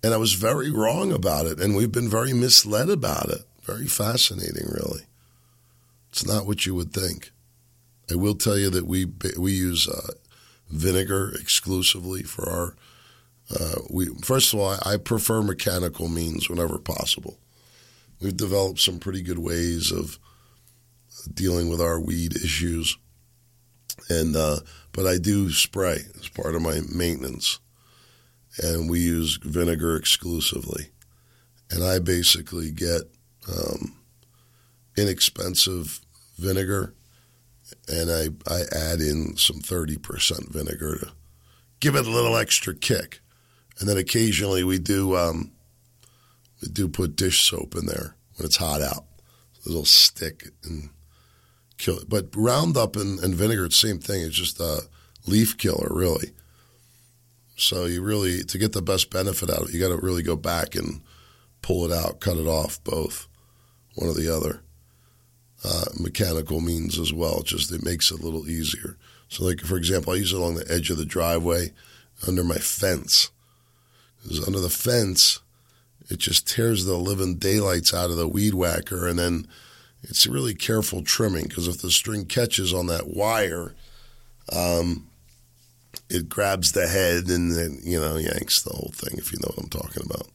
and 0.04 0.14
I 0.14 0.18
was 0.18 0.34
very 0.34 0.72
wrong 0.72 1.12
about 1.12 1.46
it. 1.46 1.60
And 1.60 1.76
we've 1.76 1.92
been 1.92 2.10
very 2.10 2.34
misled 2.34 2.90
about 2.90 3.30
it. 3.30 3.44
Very 3.64 3.88
fascinating, 3.88 4.68
really. 4.70 5.04
It's 6.12 6.26
not 6.26 6.46
what 6.46 6.66
you 6.66 6.76
would 6.76 6.94
think. 6.94 7.32
I 8.12 8.16
will 8.16 8.36
tell 8.36 8.58
you 8.58 8.70
that 8.70 8.86
we 8.86 9.06
we 9.38 9.54
use 9.54 9.88
uh, 9.88 10.14
vinegar 10.70 11.34
exclusively 11.40 12.24
for 12.24 12.50
our 12.50 12.76
uh, 13.52 13.82
we 13.90 14.08
first 14.24 14.54
of 14.54 14.60
all, 14.60 14.70
I, 14.70 14.94
I, 14.94 14.98
prefer 14.98 15.42
mechanical 15.42 16.08
means 16.08 16.50
whenever 16.50 16.78
possible. 16.78 17.38
We've 18.22 18.36
developed 18.36 18.80
some 18.80 19.00
pretty 19.00 19.22
good 19.22 19.40
ways 19.40 19.92
of 19.92 20.18
dealing 21.32 21.70
with 21.70 21.82
our 21.82 22.00
weed 22.00 22.36
issues, 22.36 22.98
and 24.10 24.36
uh, 24.36 24.60
but 24.92 25.08
I 25.08 25.18
do 25.18 25.52
spray. 25.52 26.00
As 26.20 26.28
part 26.30 26.56
of 26.56 26.62
my 26.62 26.80
maintenance, 26.94 27.60
and 28.62 28.90
we 28.90 29.00
use 29.00 29.38
vinegar 29.38 29.96
exclusively, 29.96 30.90
and 31.70 31.84
I 31.84 32.00
basically 32.00 32.72
get 32.72 33.04
um, 33.48 33.98
inexpensive 34.98 36.00
vinegar, 36.38 36.94
and 37.88 38.12
I 38.12 38.54
I 38.54 38.62
add 38.72 39.00
in 39.00 39.38
some 39.38 39.60
thirty 39.60 39.98
percent 39.98 40.50
vinegar 40.50 40.98
to 41.00 41.12
give 41.80 41.96
it 41.96 42.08
a 42.08 42.12
little 42.12 42.38
extra 42.38 42.74
kick. 42.74 43.20
And 43.80 43.90
then 43.90 43.98
occasionally 43.98 44.64
we 44.64 44.80
do 44.80 45.18
um, 45.18 45.52
we 46.62 46.70
do 46.70 46.88
put 46.88 47.16
dish 47.16 47.48
soap 47.48 47.76
in 47.76 47.88
there 47.88 48.16
when 48.36 48.46
it's 48.46 48.58
hot 48.58 48.82
out. 48.82 49.06
So 49.60 49.72
it'll 49.72 49.86
stick 49.86 50.50
and 50.64 50.90
kill 51.84 52.00
it. 52.00 52.10
But 52.10 52.36
Roundup 52.36 52.96
and, 52.96 53.20
and 53.20 53.36
vinegar, 53.36 53.66
it's 53.66 53.78
same 53.78 54.00
thing. 54.00 54.22
It's 54.22 54.36
just 54.36 54.60
a 54.60 54.82
leaf 55.28 55.58
killer, 55.58 55.90
really. 55.92 56.32
So 57.56 57.86
you 57.86 58.02
really 58.02 58.44
to 58.44 58.58
get 58.58 58.74
the 58.74 58.82
best 58.82 59.10
benefit 59.10 59.50
out 59.50 59.62
of 59.62 59.70
it, 59.70 59.74
you 59.74 59.80
got 59.80 59.96
to 59.96 60.02
really 60.04 60.24
go 60.24 60.36
back 60.36 60.76
and 60.76 61.02
pull 61.62 61.86
it 61.86 61.92
out, 61.92 62.20
cut 62.20 62.38
it 62.38 62.48
off, 62.48 62.84
both, 62.84 63.28
one 63.96 64.10
or 64.10 64.14
the 64.14 64.36
other. 64.36 64.62
Uh, 65.66 65.86
mechanical 65.98 66.60
means 66.60 67.00
as 67.00 67.14
well. 67.14 67.42
Just 67.42 67.72
it 67.72 67.86
makes 67.86 68.12
it 68.12 68.20
a 68.20 68.24
little 68.24 68.50
easier. 68.50 68.98
So, 69.30 69.46
like 69.46 69.62
for 69.62 69.78
example, 69.78 70.14
I 70.14 70.18
use 70.18 70.34
it 70.34 70.38
along 70.38 70.56
the 70.56 70.70
edge 70.70 70.90
of 70.90 70.98
the 70.98 71.06
driveway, 71.06 71.72
under 72.28 72.44
my 72.44 72.58
fence 72.58 73.32
is 74.26 74.46
under 74.46 74.60
the 74.60 74.70
fence, 74.70 75.40
it 76.10 76.20
just 76.20 76.48
tears 76.48 76.86
the 76.86 76.98
living 76.98 77.36
daylights 77.36 77.94
out 77.94 78.10
of 78.10 78.18
the 78.18 78.28
weed 78.28 78.54
whacker, 78.54 79.08
and 79.08 79.18
then 79.18 79.48
it's 80.04 80.28
really 80.28 80.54
careful 80.54 81.02
trimming 81.02 81.46
because 81.48 81.68
if 81.68 81.82
the 81.82 81.92
string 81.92 82.26
catches 82.26 82.74
on 82.74 82.88
that 82.88 83.08
wire, 83.08 83.74
um, 84.52 85.08
it 86.10 86.30
grabs 86.30 86.74
the 86.74 86.88
head 86.88 87.28
and 87.30 87.56
then 87.56 87.80
you 87.84 88.00
know 88.00 88.18
yanks 88.18 88.62
the 88.62 88.72
whole 88.72 88.92
thing. 88.94 89.18
If 89.18 89.32
you 89.32 89.40
know 89.40 89.52
what 89.56 89.64
I'm 89.64 89.70
talking 89.70 90.04
about. 90.06 90.28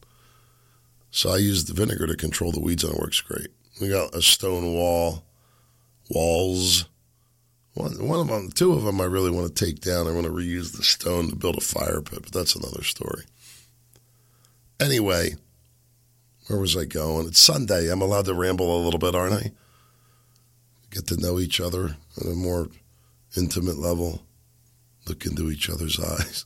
So 1.11 1.31
I 1.31 1.37
use 1.37 1.65
the 1.65 1.73
vinegar 1.73 2.07
to 2.07 2.15
control 2.15 2.51
the 2.51 2.59
weeds, 2.59 2.83
and 2.83 2.93
it 2.93 2.99
works 2.99 3.21
great. 3.21 3.47
We 3.81 3.89
got 3.89 4.15
a 4.15 4.21
stone 4.21 4.73
wall, 4.73 5.23
walls. 6.09 6.85
One, 7.73 8.07
one 8.07 8.19
of 8.19 8.27
them, 8.27 8.49
two 8.51 8.73
of 8.73 8.83
them, 8.83 8.99
I 8.99 9.05
really 9.05 9.31
want 9.31 9.55
to 9.55 9.65
take 9.65 9.79
down. 9.79 10.07
I 10.07 10.11
want 10.11 10.25
to 10.25 10.33
reuse 10.33 10.75
the 10.75 10.83
stone 10.83 11.29
to 11.29 11.35
build 11.35 11.57
a 11.57 11.61
fire 11.61 12.01
pit, 12.01 12.19
but 12.23 12.31
that's 12.31 12.55
another 12.55 12.83
story. 12.83 13.23
Anyway, 14.79 15.35
where 16.49 16.59
was 16.59 16.75
I 16.75 16.85
going? 16.85 17.27
It's 17.27 17.41
Sunday. 17.41 17.91
I'm 17.91 18.01
allowed 18.01 18.25
to 18.25 18.33
ramble 18.33 18.75
a 18.75 18.83
little 18.83 18.99
bit, 18.99 19.13
aren't 19.13 19.35
I? 19.35 19.51
Get 20.89 21.05
to 21.07 21.17
know 21.17 21.39
each 21.39 21.61
other 21.61 21.95
at 22.17 22.25
a 22.25 22.33
more 22.33 22.69
intimate 23.37 23.77
level, 23.77 24.23
look 25.07 25.27
into 25.27 25.51
each 25.51 25.69
other's 25.69 25.99
eyes. 26.03 26.45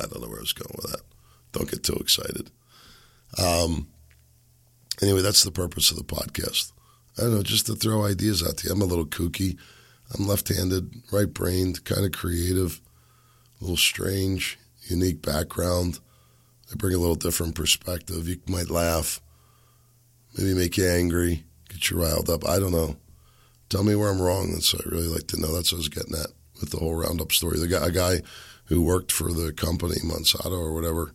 I 0.00 0.06
don't 0.06 0.22
know 0.22 0.28
where 0.28 0.38
I 0.38 0.42
was 0.42 0.52
going 0.52 0.74
with 0.76 0.92
that. 0.92 1.02
Don't 1.50 1.68
get 1.68 1.82
too 1.82 1.94
excited. 1.94 2.50
Um, 3.42 3.88
anyway, 5.02 5.20
that's 5.20 5.42
the 5.42 5.50
purpose 5.50 5.90
of 5.90 5.96
the 5.96 6.04
podcast. 6.04 6.70
I 7.18 7.22
don't 7.22 7.34
know, 7.34 7.42
just 7.42 7.66
to 7.66 7.74
throw 7.74 8.04
ideas 8.04 8.46
out 8.46 8.58
to 8.58 8.68
you. 8.68 8.72
I'm 8.72 8.82
a 8.82 8.86
little 8.86 9.04
kooky. 9.04 9.58
I'm 10.16 10.28
left 10.28 10.48
handed, 10.48 10.94
right 11.10 11.32
brained, 11.32 11.84
kind 11.84 12.04
of 12.04 12.12
creative, 12.12 12.80
a 13.60 13.64
little 13.64 13.76
strange, 13.76 14.60
unique 14.82 15.22
background. 15.22 15.98
I 16.70 16.76
bring 16.76 16.94
a 16.94 16.98
little 16.98 17.16
different 17.16 17.56
perspective. 17.56 18.28
You 18.28 18.40
might 18.46 18.70
laugh, 18.70 19.20
maybe 20.36 20.54
make 20.54 20.76
you 20.76 20.88
angry, 20.88 21.44
get 21.68 21.90
you 21.90 22.00
riled 22.00 22.30
up. 22.30 22.46
I 22.46 22.58
don't 22.58 22.72
know. 22.72 22.96
Tell 23.68 23.84
me 23.84 23.94
where 23.94 24.10
I'm 24.10 24.20
wrong. 24.20 24.52
That's 24.52 24.72
what 24.72 24.86
I 24.86 24.90
really 24.90 25.06
like 25.06 25.28
to 25.28 25.40
know. 25.40 25.54
That's 25.54 25.72
what 25.72 25.78
I 25.78 25.80
was 25.80 25.88
getting 25.88 26.14
at 26.14 26.30
with 26.60 26.70
the 26.70 26.78
whole 26.78 26.94
Roundup 26.94 27.32
story. 27.32 27.58
The 27.58 27.68
guy, 27.68 27.86
a 27.86 27.90
guy 27.90 28.22
who 28.66 28.82
worked 28.82 29.12
for 29.12 29.32
the 29.32 29.52
company 29.52 29.96
Monsanto 30.04 30.52
or 30.52 30.74
whatever 30.74 31.12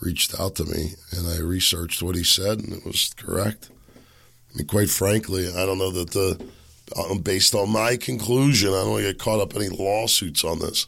reached 0.00 0.38
out 0.38 0.54
to 0.56 0.64
me, 0.64 0.92
and 1.12 1.28
I 1.28 1.38
researched 1.38 2.02
what 2.02 2.14
he 2.14 2.24
said, 2.24 2.60
and 2.60 2.72
it 2.72 2.84
was 2.84 3.12
correct. 3.16 3.70
I 3.96 4.58
mean, 4.58 4.66
quite 4.66 4.90
frankly, 4.90 5.48
I 5.48 5.66
don't 5.66 5.78
know 5.78 5.90
that 5.90 6.10
the 6.10 6.42
based 7.22 7.54
on 7.54 7.70
my 7.70 7.96
conclusion, 7.96 8.70
I 8.70 8.82
don't 8.82 8.90
want 8.92 9.02
to 9.02 9.12
get 9.12 9.18
caught 9.18 9.40
up 9.40 9.54
any 9.54 9.68
lawsuits 9.68 10.44
on 10.44 10.58
this. 10.58 10.86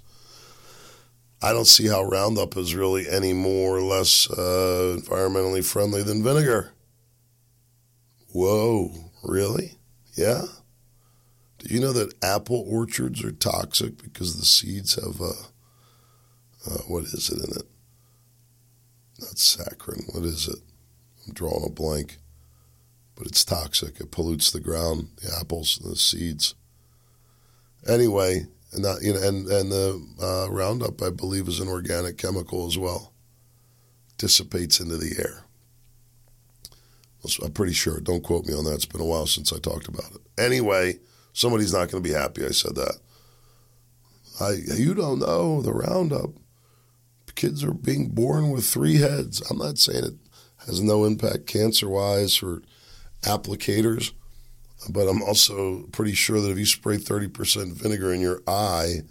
I 1.43 1.53
don't 1.53 1.67
see 1.67 1.87
how 1.87 2.05
Roundup 2.05 2.57
is 2.57 2.75
really 2.75 3.09
any 3.09 3.33
more 3.33 3.77
or 3.77 3.83
less 3.83 4.31
uh, 4.31 4.97
environmentally 4.99 5.65
friendly 5.65 6.03
than 6.03 6.23
vinegar. 6.23 6.73
Whoa, 8.33 9.11
really? 9.25 9.79
Yeah? 10.15 10.43
Did 11.59 11.73
you 11.73 11.81
know 11.81 11.93
that 11.93 12.15
apple 12.23 12.65
orchards 12.69 13.23
are 13.25 13.33
toxic 13.33 14.03
because 14.03 14.39
the 14.39 14.47
seeds 14.47 14.95
have, 14.95 15.21
uh, 15.21 16.71
uh, 16.71 16.79
what 16.89 17.05
is 17.05 17.29
it 17.29 17.45
in 17.45 17.57
it? 17.57 17.67
Not 19.19 19.35
saccharin. 19.35 20.15
What 20.15 20.25
is 20.25 20.49
it? 20.49 20.59
I'm 21.27 21.35
drawing 21.35 21.65
a 21.67 21.71
blank. 21.71 22.19
But 23.15 23.27
it's 23.27 23.45
toxic. 23.45 24.01
It 24.01 24.11
pollutes 24.11 24.51
the 24.51 24.61
ground, 24.61 25.11
the 25.23 25.37
apples, 25.39 25.79
and 25.83 25.93
the 25.93 25.97
seeds. 25.97 26.55
Anyway, 27.87 28.47
and 28.73 28.85
that, 28.85 29.03
you 29.03 29.13
know, 29.13 29.21
and 29.23 29.47
and 29.49 29.71
the 29.71 30.07
uh, 30.23 30.51
Roundup, 30.51 31.03
I 31.03 31.11
believe, 31.11 31.49
is 31.49 31.61
an 31.61 31.69
organic 31.69 32.17
chemical 32.17 32.67
as 32.67 32.79
well. 32.79 33.13
Dissipates 34.17 34.81
into 34.81 34.97
the 34.97 35.17
air. 35.19 35.45
I'm 37.43 37.53
pretty 37.53 37.73
sure. 37.73 38.01
Don't 38.01 38.23
quote 38.23 38.47
me 38.47 38.55
on 38.55 38.65
that. 38.65 38.75
It's 38.75 38.87
been 38.87 39.01
a 39.01 39.05
while 39.05 39.27
since 39.27 39.53
I 39.53 39.59
talked 39.59 39.89
about 39.89 40.13
it. 40.13 40.21
Anyway, 40.39 40.99
somebody's 41.33 41.73
not 41.73 41.91
going 41.91 42.03
to 42.03 42.09
be 42.09 42.15
happy. 42.15 42.45
I 42.45 42.51
said 42.51 42.75
that. 42.77 42.99
I 44.41 44.53
you 44.75 44.95
don't 44.95 45.19
know 45.19 45.61
the 45.61 45.73
Roundup. 45.73 46.31
Kids 47.35 47.63
are 47.65 47.73
being 47.73 48.09
born 48.09 48.51
with 48.51 48.65
three 48.67 48.97
heads. 48.99 49.41
I'm 49.51 49.59
not 49.59 49.79
saying 49.79 50.05
it 50.05 50.15
has 50.67 50.81
no 50.81 51.05
impact 51.05 51.47
cancer 51.47 51.89
wise 51.89 52.37
for 52.37 52.63
applicators 53.23 54.13
but 54.89 55.09
I'm 55.09 55.23
also 55.23 55.85
pretty 55.93 56.15
sure 56.15 56.41
that 56.41 56.51
if 56.51 56.59
you 56.59 56.67
spray 56.67 56.97
30% 56.97 57.73
vinegar 57.73 58.15
in 58.15 58.21
your 58.21 58.43
eye, 58.47 59.03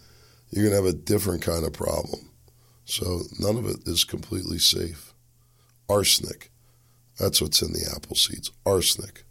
you're 0.49 0.63
going 0.67 0.75
to 0.75 0.83
have 0.83 0.93
a 0.93 0.97
different 0.97 1.41
kind 1.41 1.65
of 1.65 1.73
problem. 1.73 2.31
So 2.85 3.21
none 3.39 3.57
of 3.57 3.65
it 3.67 3.87
is 3.87 4.03
completely 4.03 4.57
safe. 4.57 5.13
Arsenic. 5.87 6.48
That's 7.19 7.41
what's 7.41 7.61
in 7.61 7.73
the 7.73 7.91
apple 7.95 8.15
seeds. 8.15 8.51
Arsenic. 8.65 9.23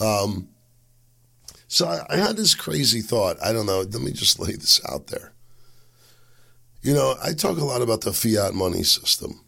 Um, 0.00 0.48
so 1.68 1.86
I, 1.86 2.06
I 2.08 2.16
had 2.16 2.36
this 2.36 2.54
crazy 2.54 3.00
thought. 3.00 3.36
I 3.44 3.52
don't 3.52 3.66
know. 3.66 3.80
Let 3.80 4.00
me 4.00 4.12
just 4.12 4.40
lay 4.40 4.52
this 4.52 4.80
out 4.90 5.08
there. 5.08 5.32
You 6.82 6.94
know, 6.94 7.14
I 7.22 7.34
talk 7.34 7.58
a 7.58 7.64
lot 7.64 7.82
about 7.82 8.00
the 8.00 8.12
fiat 8.12 8.54
money 8.54 8.82
system. 8.82 9.44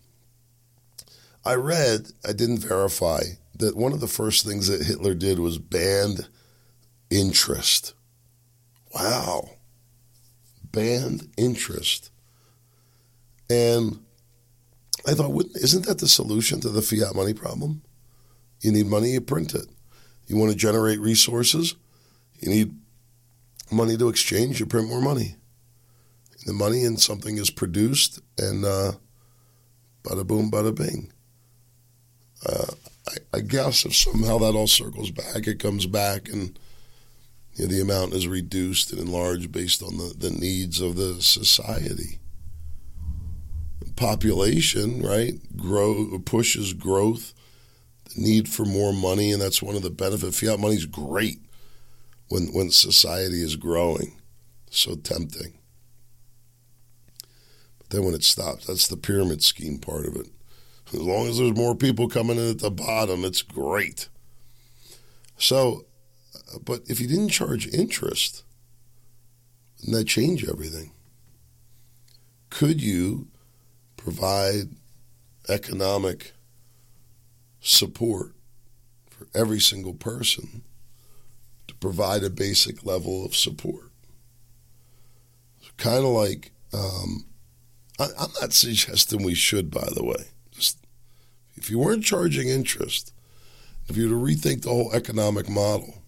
I 1.44 1.54
read, 1.54 2.08
I 2.28 2.32
didn't 2.32 2.58
verify, 2.58 3.20
that 3.56 3.76
one 3.76 3.92
of 3.92 4.00
the 4.00 4.06
first 4.06 4.46
things 4.46 4.68
that 4.68 4.86
Hitler 4.86 5.14
did 5.14 5.38
was 5.38 5.58
banned 5.58 6.28
interest. 7.10 7.94
Wow. 8.94 9.50
Banned 10.62 11.28
interest. 11.36 12.10
And 13.48 14.00
I 15.06 15.14
thought, 15.14 15.34
isn't 15.54 15.86
that 15.86 15.98
the 15.98 16.08
solution 16.08 16.60
to 16.60 16.68
the 16.68 16.82
fiat 16.82 17.14
money 17.14 17.34
problem? 17.34 17.82
You 18.60 18.72
need 18.72 18.86
money, 18.86 19.10
you 19.10 19.20
print 19.20 19.54
it. 19.54 19.66
You 20.28 20.36
want 20.36 20.52
to 20.52 20.56
generate 20.56 21.00
resources, 21.00 21.74
you 22.38 22.48
need 22.48 22.74
money 23.70 23.96
to 23.96 24.08
exchange, 24.08 24.60
you 24.60 24.66
print 24.66 24.88
more 24.88 25.00
money. 25.00 25.36
The 26.46 26.52
money 26.52 26.84
and 26.84 27.00
something 27.00 27.38
is 27.38 27.50
produced, 27.50 28.20
and 28.38 28.64
uh, 28.64 28.92
bada 30.04 30.26
boom, 30.26 30.50
bada 30.50 30.74
bing. 30.74 31.12
Uh, 32.46 32.66
I, 33.08 33.38
I, 33.38 33.40
guess 33.40 33.84
if 33.84 33.94
somehow 33.94 34.38
that 34.38 34.54
all 34.54 34.66
circles 34.66 35.12
back, 35.12 35.46
it 35.46 35.60
comes 35.60 35.86
back 35.86 36.28
and 36.28 36.58
you 37.54 37.66
know, 37.66 37.72
the 37.72 37.80
amount 37.80 38.14
is 38.14 38.26
reduced 38.26 38.90
and 38.90 39.00
enlarged 39.00 39.52
based 39.52 39.82
on 39.82 39.96
the, 39.96 40.14
the 40.16 40.30
needs 40.30 40.80
of 40.80 40.96
the 40.96 41.22
society. 41.22 42.18
Population, 43.96 45.02
right, 45.02 45.34
grow 45.56 46.18
pushes 46.18 46.72
growth. 46.72 47.34
the 48.14 48.22
need 48.22 48.48
for 48.48 48.64
more 48.64 48.92
money, 48.92 49.30
and 49.32 49.40
that's 49.40 49.62
one 49.62 49.76
of 49.76 49.82
the 49.82 49.90
benefits. 49.90 50.40
Fiat 50.40 50.58
money 50.58 50.76
is 50.76 50.86
great 50.86 51.40
when 52.28 52.52
when 52.52 52.70
society 52.70 53.42
is 53.42 53.56
growing, 53.56 54.20
so 54.70 54.94
tempting. 54.96 55.58
But 57.78 57.90
then 57.90 58.04
when 58.04 58.14
it 58.14 58.24
stops, 58.24 58.66
that's 58.66 58.88
the 58.88 58.96
pyramid 58.96 59.42
scheme 59.42 59.78
part 59.78 60.06
of 60.06 60.16
it. 60.16 60.28
As 60.92 61.00
long 61.00 61.28
as 61.28 61.38
there's 61.38 61.56
more 61.56 61.74
people 61.74 62.08
coming 62.08 62.38
in 62.38 62.50
at 62.50 62.58
the 62.58 62.70
bottom, 62.70 63.24
it's 63.24 63.42
great. 63.42 64.08
So, 65.38 65.86
but 66.64 66.82
if 66.86 67.00
you 67.00 67.06
didn't 67.06 67.30
charge 67.30 67.66
interest, 67.68 68.44
wouldn't 69.78 69.96
that 69.96 70.04
change 70.04 70.48
everything? 70.48 70.92
Could 72.50 72.82
you 72.82 73.28
provide 74.02 74.68
economic 75.48 76.32
support 77.60 78.32
for 79.08 79.28
every 79.32 79.60
single 79.60 79.94
person 79.94 80.62
to 81.68 81.74
provide 81.76 82.24
a 82.24 82.30
basic 82.30 82.84
level 82.84 83.24
of 83.24 83.36
support? 83.36 83.90
Kind 85.76 86.04
of 86.04 86.10
like, 86.10 86.50
um, 86.72 87.24
I, 87.98 88.06
I'm 88.18 88.30
not 88.40 88.52
suggesting 88.52 89.22
we 89.22 89.34
should, 89.34 89.70
by 89.70 89.88
the 89.94 90.04
way. 90.04 90.26
Just 90.50 90.78
if 91.54 91.70
you 91.70 91.78
weren't 91.78 92.04
charging 92.04 92.48
interest, 92.48 93.12
if 93.88 93.96
you 93.96 94.04
were 94.04 94.16
to 94.16 94.32
rethink 94.34 94.62
the 94.62 94.68
whole 94.68 94.92
economic 94.92 95.48
model, 95.48 96.02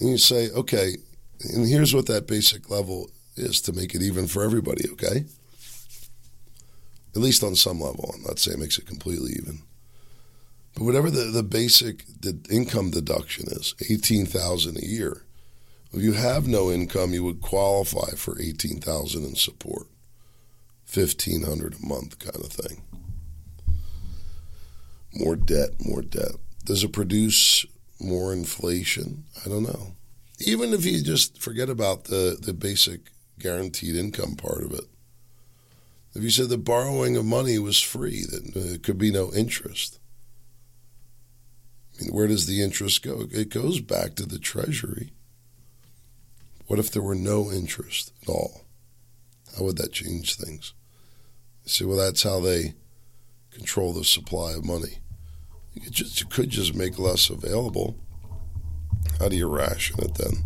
and 0.00 0.10
you 0.10 0.18
say, 0.18 0.50
okay, 0.50 0.96
and 1.54 1.68
here's 1.68 1.94
what 1.94 2.06
that 2.06 2.26
basic 2.26 2.68
level 2.70 3.10
is 3.36 3.60
to 3.62 3.72
make 3.72 3.94
it 3.94 4.02
even 4.02 4.26
for 4.26 4.42
everybody, 4.42 4.88
okay? 4.90 5.24
At 7.14 7.20
least 7.20 7.44
on 7.44 7.54
some 7.54 7.80
level. 7.80 8.14
I'm 8.14 8.22
not 8.22 8.38
saying 8.38 8.58
it 8.58 8.60
makes 8.60 8.78
it 8.78 8.86
completely 8.86 9.32
even. 9.32 9.60
But 10.74 10.84
whatever 10.84 11.10
the, 11.10 11.24
the 11.24 11.42
basic 11.42 12.04
the 12.20 12.38
income 12.50 12.90
deduction 12.90 13.46
is, 13.48 13.74
18000 13.88 14.78
a 14.78 14.86
year, 14.86 15.24
if 15.92 16.02
you 16.02 16.12
have 16.12 16.48
no 16.48 16.70
income, 16.70 17.12
you 17.12 17.22
would 17.24 17.42
qualify 17.42 18.12
for 18.16 18.40
18000 18.40 19.24
in 19.24 19.34
support. 19.34 19.88
1500 20.92 21.74
a 21.74 21.86
month 21.86 22.18
kind 22.18 22.36
of 22.36 22.52
thing. 22.52 22.82
More 25.14 25.36
debt, 25.36 25.70
more 25.84 26.02
debt. 26.02 26.36
Does 26.64 26.84
it 26.84 26.92
produce 26.92 27.66
more 28.00 28.32
inflation? 28.32 29.24
I 29.44 29.48
don't 29.48 29.64
know. 29.64 29.94
Even 30.38 30.72
if 30.72 30.84
you 30.84 31.02
just 31.02 31.40
forget 31.40 31.68
about 31.68 32.04
the, 32.04 32.38
the 32.40 32.54
basic 32.54 33.00
guaranteed 33.38 33.96
income 33.96 34.36
part 34.36 34.62
of 34.62 34.72
it. 34.72 34.84
If 36.14 36.22
you 36.22 36.30
said 36.30 36.50
the 36.50 36.58
borrowing 36.58 37.16
of 37.16 37.24
money 37.24 37.58
was 37.58 37.80
free, 37.80 38.24
that 38.30 38.52
there 38.54 38.78
could 38.78 38.98
be 38.98 39.10
no 39.10 39.32
interest. 39.32 39.98
I 41.98 42.04
mean, 42.04 42.12
where 42.12 42.26
does 42.26 42.46
the 42.46 42.62
interest 42.62 43.02
go? 43.02 43.26
It 43.30 43.48
goes 43.48 43.80
back 43.80 44.14
to 44.16 44.26
the 44.26 44.38
Treasury. 44.38 45.12
What 46.66 46.78
if 46.78 46.90
there 46.90 47.02
were 47.02 47.14
no 47.14 47.50
interest 47.50 48.12
at 48.22 48.28
all? 48.28 48.62
How 49.56 49.64
would 49.64 49.76
that 49.78 49.92
change 49.92 50.36
things? 50.36 50.74
You 51.64 51.70
say, 51.70 51.84
well, 51.84 51.96
that's 51.96 52.22
how 52.22 52.40
they 52.40 52.74
control 53.50 53.92
the 53.92 54.04
supply 54.04 54.52
of 54.52 54.64
money. 54.64 54.98
Just, 55.90 56.20
you 56.20 56.26
could 56.26 56.50
just 56.50 56.74
make 56.74 56.98
less 56.98 57.30
available. 57.30 57.96
How 59.18 59.28
do 59.28 59.36
you 59.36 59.48
ration 59.48 59.98
it 60.00 60.14
then? 60.16 60.44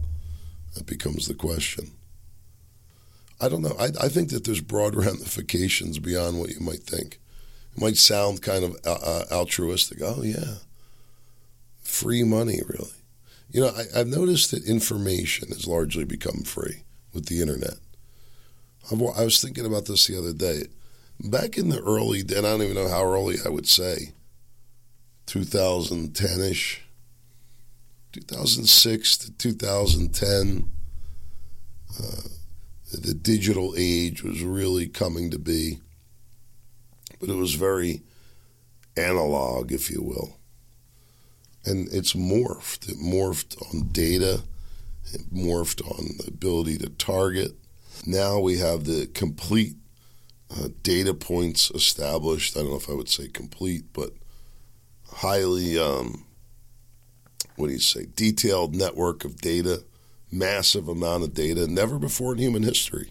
That 0.74 0.86
becomes 0.86 1.26
the 1.26 1.34
question. 1.34 1.95
I 3.40 3.48
don't 3.48 3.62
know. 3.62 3.76
I, 3.78 3.88
I 4.00 4.08
think 4.08 4.30
that 4.30 4.44
there's 4.44 4.60
broad 4.60 4.94
ramifications 5.06 5.98
beyond 5.98 6.38
what 6.38 6.50
you 6.50 6.60
might 6.60 6.82
think. 6.82 7.20
It 7.74 7.80
might 7.80 7.96
sound 7.96 8.42
kind 8.42 8.64
of 8.64 8.76
uh, 8.86 8.98
uh, 9.02 9.24
altruistic. 9.30 9.98
Oh, 10.02 10.22
yeah. 10.22 10.56
Free 11.82 12.24
money, 12.24 12.60
really. 12.66 12.90
You 13.50 13.62
know, 13.62 13.68
I, 13.68 14.00
I've 14.00 14.08
noticed 14.08 14.50
that 14.50 14.64
information 14.64 15.48
has 15.48 15.66
largely 15.66 16.04
become 16.04 16.42
free 16.42 16.82
with 17.12 17.26
the 17.26 17.40
internet. 17.40 17.74
I've, 18.90 19.00
I 19.00 19.24
was 19.24 19.40
thinking 19.40 19.66
about 19.66 19.86
this 19.86 20.06
the 20.06 20.18
other 20.18 20.32
day. 20.32 20.64
Back 21.20 21.56
in 21.56 21.70
the 21.70 21.80
early, 21.80 22.20
and 22.20 22.30
I 22.30 22.42
don't 22.42 22.62
even 22.62 22.74
know 22.74 22.88
how 22.88 23.04
early 23.04 23.36
I 23.44 23.48
would 23.48 23.68
say, 23.68 24.12
2010 25.26 26.40
ish, 26.40 26.82
2006 28.12 29.16
to 29.18 29.32
2010, 29.32 30.70
uh, 31.98 32.28
the 33.02 33.14
digital 33.14 33.74
age 33.76 34.22
was 34.22 34.42
really 34.42 34.86
coming 34.86 35.30
to 35.30 35.38
be, 35.38 35.80
but 37.20 37.28
it 37.28 37.36
was 37.36 37.54
very 37.54 38.02
analog, 38.96 39.72
if 39.72 39.90
you 39.90 40.02
will. 40.02 40.38
And 41.64 41.88
it's 41.92 42.12
morphed. 42.12 42.88
It 42.88 42.98
morphed 42.98 43.60
on 43.62 43.88
data, 43.88 44.42
it 45.12 45.32
morphed 45.32 45.84
on 45.84 46.16
the 46.18 46.28
ability 46.28 46.78
to 46.78 46.90
target. 46.90 47.52
Now 48.06 48.38
we 48.38 48.58
have 48.58 48.84
the 48.84 49.06
complete 49.06 49.76
uh, 50.50 50.68
data 50.82 51.14
points 51.14 51.70
established. 51.72 52.56
I 52.56 52.60
don't 52.60 52.70
know 52.70 52.76
if 52.76 52.88
I 52.88 52.94
would 52.94 53.08
say 53.08 53.28
complete, 53.28 53.92
but 53.92 54.12
highly, 55.10 55.78
um, 55.78 56.24
what 57.56 57.68
do 57.68 57.72
you 57.72 57.80
say, 57.80 58.06
detailed 58.14 58.74
network 58.74 59.24
of 59.24 59.40
data 59.40 59.84
massive 60.30 60.88
amount 60.88 61.24
of 61.24 61.34
data, 61.34 61.66
never 61.66 61.98
before 61.98 62.32
in 62.32 62.38
human 62.38 62.62
history. 62.62 63.10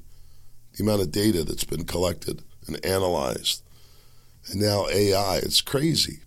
The 0.73 0.83
amount 0.83 1.01
of 1.01 1.11
data 1.11 1.43
that's 1.43 1.63
been 1.63 1.85
collected 1.85 2.43
and 2.67 2.83
analyzed. 2.85 3.63
And 4.51 4.61
now 4.61 4.87
AI, 4.89 5.37
it's 5.37 5.61
crazy. 5.61 6.19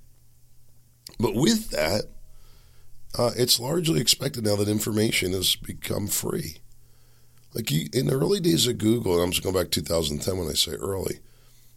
But 1.20 1.34
with 1.34 1.70
that, 1.70 2.04
uh, 3.16 3.32
it's 3.36 3.60
largely 3.60 4.00
expected 4.00 4.44
now 4.44 4.56
that 4.56 4.68
information 4.68 5.32
has 5.32 5.56
become 5.56 6.06
free. 6.06 6.58
Like 7.54 7.70
you, 7.70 7.88
in 7.92 8.06
the 8.06 8.14
early 8.14 8.40
days 8.40 8.66
of 8.66 8.78
Google, 8.78 9.14
and 9.14 9.22
I'm 9.22 9.30
just 9.30 9.42
going 9.42 9.54
back 9.54 9.70
to 9.70 9.82
2010 9.82 10.38
when 10.38 10.48
I 10.48 10.52
say 10.52 10.72
early, 10.72 11.20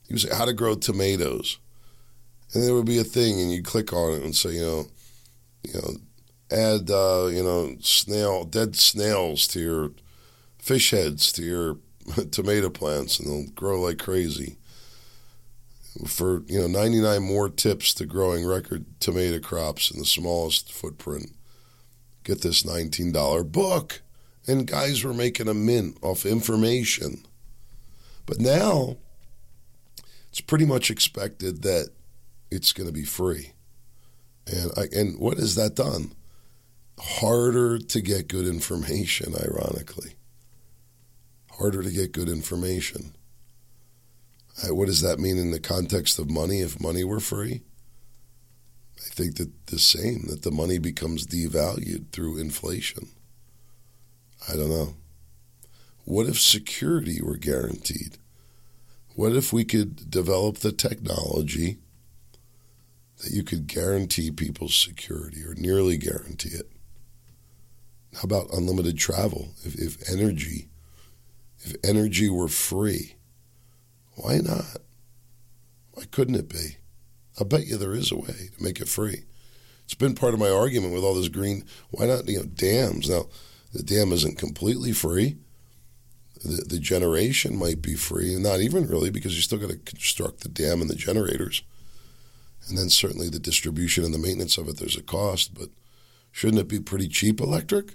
you 0.07 0.17
say 0.17 0.35
how 0.35 0.45
to 0.45 0.53
grow 0.53 0.75
tomatoes, 0.75 1.57
and 2.53 2.63
there 2.63 2.73
would 2.73 2.85
be 2.85 2.99
a 2.99 3.03
thing, 3.03 3.39
and 3.39 3.51
you 3.51 3.63
click 3.63 3.93
on 3.93 4.13
it 4.13 4.23
and 4.23 4.35
say, 4.35 4.51
you 4.51 4.61
know, 4.61 4.85
you 5.63 5.73
know, 5.73 5.93
add 6.51 6.89
uh, 6.91 7.29
you 7.31 7.43
know 7.43 7.75
snail 7.79 8.43
dead 8.43 8.75
snails 8.75 9.47
to 9.47 9.59
your 9.59 9.91
fish 10.59 10.91
heads 10.91 11.31
to 11.31 11.43
your 11.43 11.77
tomato 12.31 12.69
plants 12.69 13.19
and 13.19 13.29
they'll 13.29 13.51
grow 13.53 13.81
like 13.81 13.99
crazy. 13.99 14.57
For 16.07 16.43
you 16.47 16.59
know 16.59 16.67
99 16.67 17.21
more 17.21 17.49
tips 17.49 17.93
to 17.95 18.05
growing 18.05 18.45
record 18.45 18.85
tomato 18.99 19.39
crops 19.39 19.91
in 19.91 19.99
the 19.99 20.05
smallest 20.05 20.71
footprint. 20.71 21.33
Get 22.23 22.41
this 22.41 22.63
$19 22.63 23.51
book. 23.51 24.01
And 24.47 24.67
guys 24.67 25.03
were 25.03 25.13
making 25.13 25.47
a 25.47 25.53
mint 25.53 25.97
off 26.01 26.25
information. 26.25 27.25
But 28.25 28.39
now 28.39 28.97
it's 30.29 30.41
pretty 30.41 30.65
much 30.65 30.89
expected 30.89 31.61
that 31.63 31.89
it's 32.49 32.73
going 32.73 32.87
to 32.87 32.93
be 32.93 33.03
free. 33.03 33.51
And 34.47 34.71
I, 34.77 34.83
and 34.95 35.19
what 35.19 35.37
has 35.37 35.55
that 35.55 35.75
done 35.75 36.13
harder 37.01 37.79
to 37.79 38.01
get 38.01 38.27
good 38.27 38.45
information, 38.45 39.33
ironically. 39.35 40.13
Harder 41.57 41.81
to 41.81 41.91
get 41.91 42.11
good 42.11 42.29
information. 42.29 43.15
Uh, 44.63 44.75
what 44.75 44.85
does 44.85 45.01
that 45.01 45.19
mean 45.19 45.37
in 45.37 45.51
the 45.51 45.59
context 45.59 46.19
of 46.19 46.29
money 46.29 46.61
if 46.61 46.79
money 46.79 47.03
were 47.03 47.19
free? 47.19 47.63
I 48.97 49.09
think 49.09 49.37
that 49.37 49.67
the 49.67 49.79
same, 49.79 50.27
that 50.27 50.43
the 50.43 50.51
money 50.51 50.77
becomes 50.77 51.25
devalued 51.25 52.11
through 52.11 52.37
inflation. 52.37 53.07
I 54.47 54.53
don't 54.53 54.69
know. 54.69 54.95
What 56.05 56.27
if 56.27 56.39
security 56.39 57.19
were 57.21 57.37
guaranteed? 57.37 58.17
What 59.15 59.35
if 59.35 59.51
we 59.51 59.65
could 59.65 60.09
develop 60.09 60.57
the 60.57 60.71
technology 60.71 61.79
that 63.23 63.31
you 63.31 63.43
could 63.43 63.67
guarantee 63.67 64.31
people's 64.31 64.75
security 64.75 65.43
or 65.43 65.55
nearly 65.55 65.97
guarantee 65.97 66.49
it? 66.49 66.71
How 68.15 68.23
about 68.23 68.53
unlimited 68.53 68.97
travel? 68.97 69.53
If, 69.63 69.75
if 69.75 70.09
energy, 70.09 70.69
if 71.59 71.75
energy 71.83 72.29
were 72.29 72.47
free, 72.47 73.15
why 74.15 74.37
not? 74.37 74.77
Why 75.91 76.03
couldn't 76.11 76.35
it 76.35 76.49
be? 76.49 76.77
I 77.39 77.43
bet 77.43 77.67
you 77.67 77.77
there 77.77 77.93
is 77.93 78.11
a 78.11 78.17
way 78.17 78.49
to 78.55 78.63
make 78.63 78.81
it 78.81 78.89
free. 78.89 79.23
It's 79.85 79.93
been 79.93 80.15
part 80.15 80.33
of 80.33 80.39
my 80.39 80.49
argument 80.49 80.93
with 80.93 81.03
all 81.03 81.15
this 81.15 81.27
green. 81.27 81.63
Why 81.89 82.05
not? 82.05 82.27
You 82.27 82.39
know, 82.39 82.45
dams. 82.45 83.09
Now, 83.09 83.25
the 83.73 83.83
dam 83.83 84.11
isn't 84.11 84.37
completely 84.37 84.91
free. 84.91 85.37
The, 86.43 86.63
the 86.67 86.79
generation 86.79 87.55
might 87.57 87.81
be 87.81 87.95
free, 87.95 88.33
and 88.33 88.43
not 88.43 88.61
even 88.61 88.87
really, 88.87 89.09
because 89.09 89.35
you 89.35 89.41
still 89.41 89.59
got 89.59 89.69
to 89.69 89.77
construct 89.77 90.41
the 90.41 90.49
dam 90.49 90.81
and 90.81 90.89
the 90.89 90.95
generators, 90.95 91.61
and 92.67 92.77
then 92.77 92.89
certainly 92.89 93.29
the 93.29 93.39
distribution 93.39 94.03
and 94.03 94.13
the 94.13 94.17
maintenance 94.19 94.57
of 94.57 94.67
it. 94.67 94.77
There's 94.77 94.97
a 94.97 95.03
cost, 95.03 95.53
but 95.53 95.69
shouldn't 96.31 96.61
it 96.61 96.67
be 96.67 96.79
pretty 96.79 97.07
cheap 97.07 97.39
electric? 97.39 97.93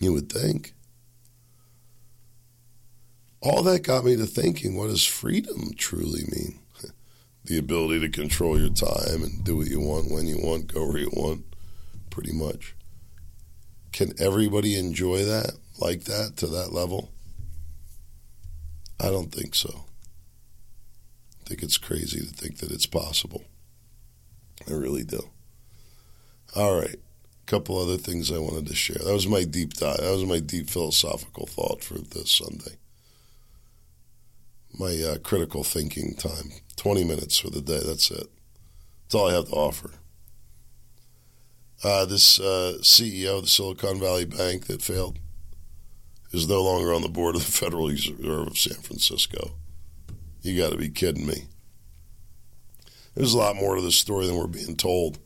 You 0.00 0.14
would 0.14 0.32
think. 0.32 0.72
All 3.42 3.62
that 3.62 3.82
got 3.82 4.04
me 4.04 4.16
to 4.16 4.26
thinking 4.26 4.76
what 4.76 4.88
does 4.88 5.06
freedom 5.06 5.70
truly 5.76 6.24
mean? 6.24 6.58
the 7.44 7.58
ability 7.58 8.00
to 8.00 8.08
control 8.08 8.58
your 8.58 8.70
time 8.70 9.22
and 9.22 9.44
do 9.44 9.56
what 9.56 9.68
you 9.68 9.80
want 9.80 10.10
when 10.10 10.26
you 10.26 10.38
want, 10.38 10.72
go 10.72 10.86
where 10.86 10.98
you 10.98 11.10
want, 11.12 11.44
pretty 12.10 12.32
much. 12.32 12.74
Can 13.92 14.12
everybody 14.18 14.78
enjoy 14.78 15.24
that 15.24 15.52
like 15.78 16.04
that 16.04 16.36
to 16.38 16.46
that 16.48 16.72
level? 16.72 17.12
I 18.98 19.06
don't 19.06 19.32
think 19.32 19.54
so. 19.54 19.84
I 21.40 21.48
think 21.48 21.62
it's 21.62 21.78
crazy 21.78 22.20
to 22.20 22.26
think 22.26 22.58
that 22.58 22.70
it's 22.70 22.86
possible. 22.86 23.44
I 24.68 24.72
really 24.72 25.04
do. 25.04 25.30
All 26.54 26.78
right. 26.78 26.96
Couple 27.50 27.80
other 27.80 27.96
things 27.96 28.30
I 28.30 28.38
wanted 28.38 28.68
to 28.68 28.76
share. 28.76 29.02
That 29.04 29.12
was 29.12 29.26
my 29.26 29.42
deep 29.42 29.72
dive. 29.72 29.96
That 29.96 30.12
was 30.12 30.24
my 30.24 30.38
deep 30.38 30.70
philosophical 30.70 31.46
thought 31.46 31.82
for 31.82 31.94
this 31.94 32.30
Sunday. 32.30 32.76
My 34.78 34.96
uh, 35.02 35.18
critical 35.18 35.64
thinking 35.64 36.14
time. 36.14 36.52
20 36.76 37.02
minutes 37.02 37.40
for 37.40 37.50
the 37.50 37.60
day. 37.60 37.80
That's 37.84 38.08
it. 38.12 38.28
That's 39.02 39.14
all 39.16 39.28
I 39.28 39.34
have 39.34 39.48
to 39.48 39.54
offer. 39.56 39.90
Uh, 41.82 42.04
this 42.04 42.38
uh, 42.38 42.78
CEO 42.82 43.38
of 43.38 43.42
the 43.42 43.48
Silicon 43.48 43.98
Valley 43.98 44.26
Bank 44.26 44.68
that 44.68 44.80
failed 44.80 45.18
is 46.30 46.48
no 46.48 46.62
longer 46.62 46.94
on 46.94 47.02
the 47.02 47.08
board 47.08 47.34
of 47.34 47.44
the 47.44 47.50
Federal 47.50 47.88
Reserve 47.88 48.46
of 48.46 48.58
San 48.58 48.80
Francisco. 48.80 49.56
You 50.42 50.56
got 50.56 50.70
to 50.70 50.78
be 50.78 50.88
kidding 50.88 51.26
me. 51.26 51.46
There's 53.16 53.34
a 53.34 53.38
lot 53.38 53.56
more 53.56 53.74
to 53.74 53.82
this 53.82 53.96
story 53.96 54.28
than 54.28 54.36
we're 54.36 54.46
being 54.46 54.76
told. 54.76 55.18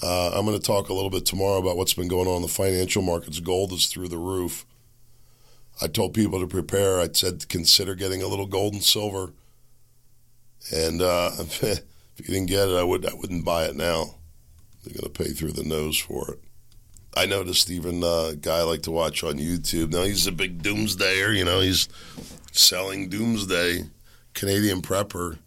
Uh, 0.00 0.30
I'm 0.34 0.46
going 0.46 0.58
to 0.58 0.64
talk 0.64 0.88
a 0.88 0.94
little 0.94 1.10
bit 1.10 1.26
tomorrow 1.26 1.58
about 1.58 1.76
what's 1.76 1.94
been 1.94 2.08
going 2.08 2.28
on 2.28 2.36
in 2.36 2.42
the 2.42 2.48
financial 2.48 3.02
markets. 3.02 3.40
Gold 3.40 3.72
is 3.72 3.86
through 3.86 4.08
the 4.08 4.18
roof. 4.18 4.64
I 5.80 5.88
told 5.88 6.14
people 6.14 6.40
to 6.40 6.46
prepare. 6.46 7.00
I 7.00 7.08
said 7.12 7.48
consider 7.48 7.94
getting 7.94 8.22
a 8.22 8.26
little 8.26 8.46
gold 8.46 8.74
and 8.74 8.82
silver. 8.82 9.32
And 10.74 11.02
uh, 11.02 11.30
if 11.38 11.62
you 11.62 12.24
didn't 12.24 12.46
get 12.46 12.68
it, 12.68 12.76
I 12.76 12.82
would 12.82 13.06
I 13.06 13.14
wouldn't 13.14 13.44
buy 13.44 13.64
it 13.64 13.76
now. 13.76 14.14
They're 14.84 15.00
going 15.00 15.12
to 15.12 15.22
pay 15.22 15.30
through 15.30 15.52
the 15.52 15.64
nose 15.64 15.98
for 15.98 16.32
it. 16.32 16.40
I 17.14 17.26
noticed 17.26 17.70
even 17.70 18.02
uh, 18.02 18.30
a 18.32 18.36
guy 18.36 18.58
I 18.58 18.62
like 18.62 18.82
to 18.82 18.90
watch 18.90 19.22
on 19.22 19.34
YouTube. 19.34 19.92
Now 19.92 20.02
he's 20.02 20.26
a 20.26 20.32
big 20.32 20.62
doomsdayer. 20.62 21.36
You 21.36 21.44
know, 21.44 21.60
he's 21.60 21.88
selling 22.52 23.08
doomsday. 23.08 23.84
Canadian 24.34 24.82
prepper. 24.82 25.38